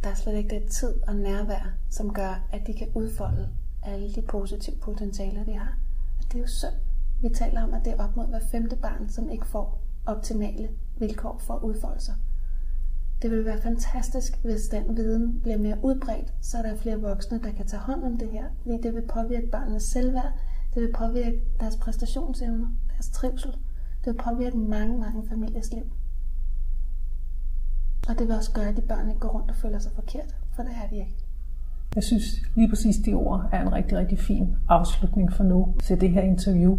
[0.05, 3.49] der er slet ikke den tid og nærvær, som gør, at de kan udfolde
[3.82, 5.78] alle de positive potentialer, de har.
[6.18, 6.74] Og det er jo synd.
[7.22, 10.68] Vi taler om, at det er op mod hver femte barn, som ikke får optimale
[10.99, 12.14] vilkår for at udfolde sig.
[13.22, 17.43] Det ville være fantastisk, hvis den viden bliver mere udbredt, så der er flere voksne,
[17.43, 20.32] der kan tage hånd om det her, fordi det vil påvirke børnenes selvværd,
[20.74, 23.57] det vil påvirke deres præstationsevner, deres trivsel,
[24.05, 25.84] det vil påvirke mange, mange familiers liv.
[28.09, 30.36] Og det vil også gøre, at de børn ikke går rundt og føler sig forkert,
[30.57, 31.16] for det er de ikke.
[31.94, 32.24] Jeg synes
[32.55, 36.22] lige præcis de ord er en rigtig, rigtig fin afslutning for nu til det her
[36.22, 36.78] interview.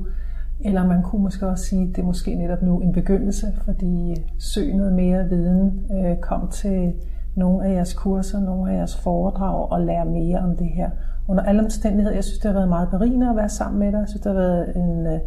[0.60, 4.12] Eller man kunne måske også sige, at det er måske netop nu en begyndelse, fordi
[4.12, 5.86] øh, søg noget mere viden.
[5.92, 6.94] Øh, kom til
[7.36, 10.90] nogle af jeres kurser, nogle af jeres foredrag og lære mere om det her.
[11.28, 14.00] Under alle omstændigheder, jeg synes, det har været meget berigende at være sammen med dig.
[14.00, 15.20] Jeg synes, det har været en, øh,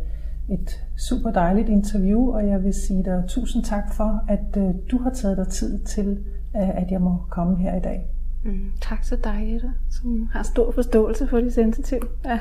[0.48, 4.98] et super dejligt interview, og jeg vil sige dig tusind tak for, at øh, du
[4.98, 6.24] har taget dig tid til,
[6.56, 8.06] øh, at jeg må komme her i dag.
[8.44, 12.00] Mm, tak til dig, Jette, som har stor forståelse for det sensitive.
[12.24, 12.38] Ja.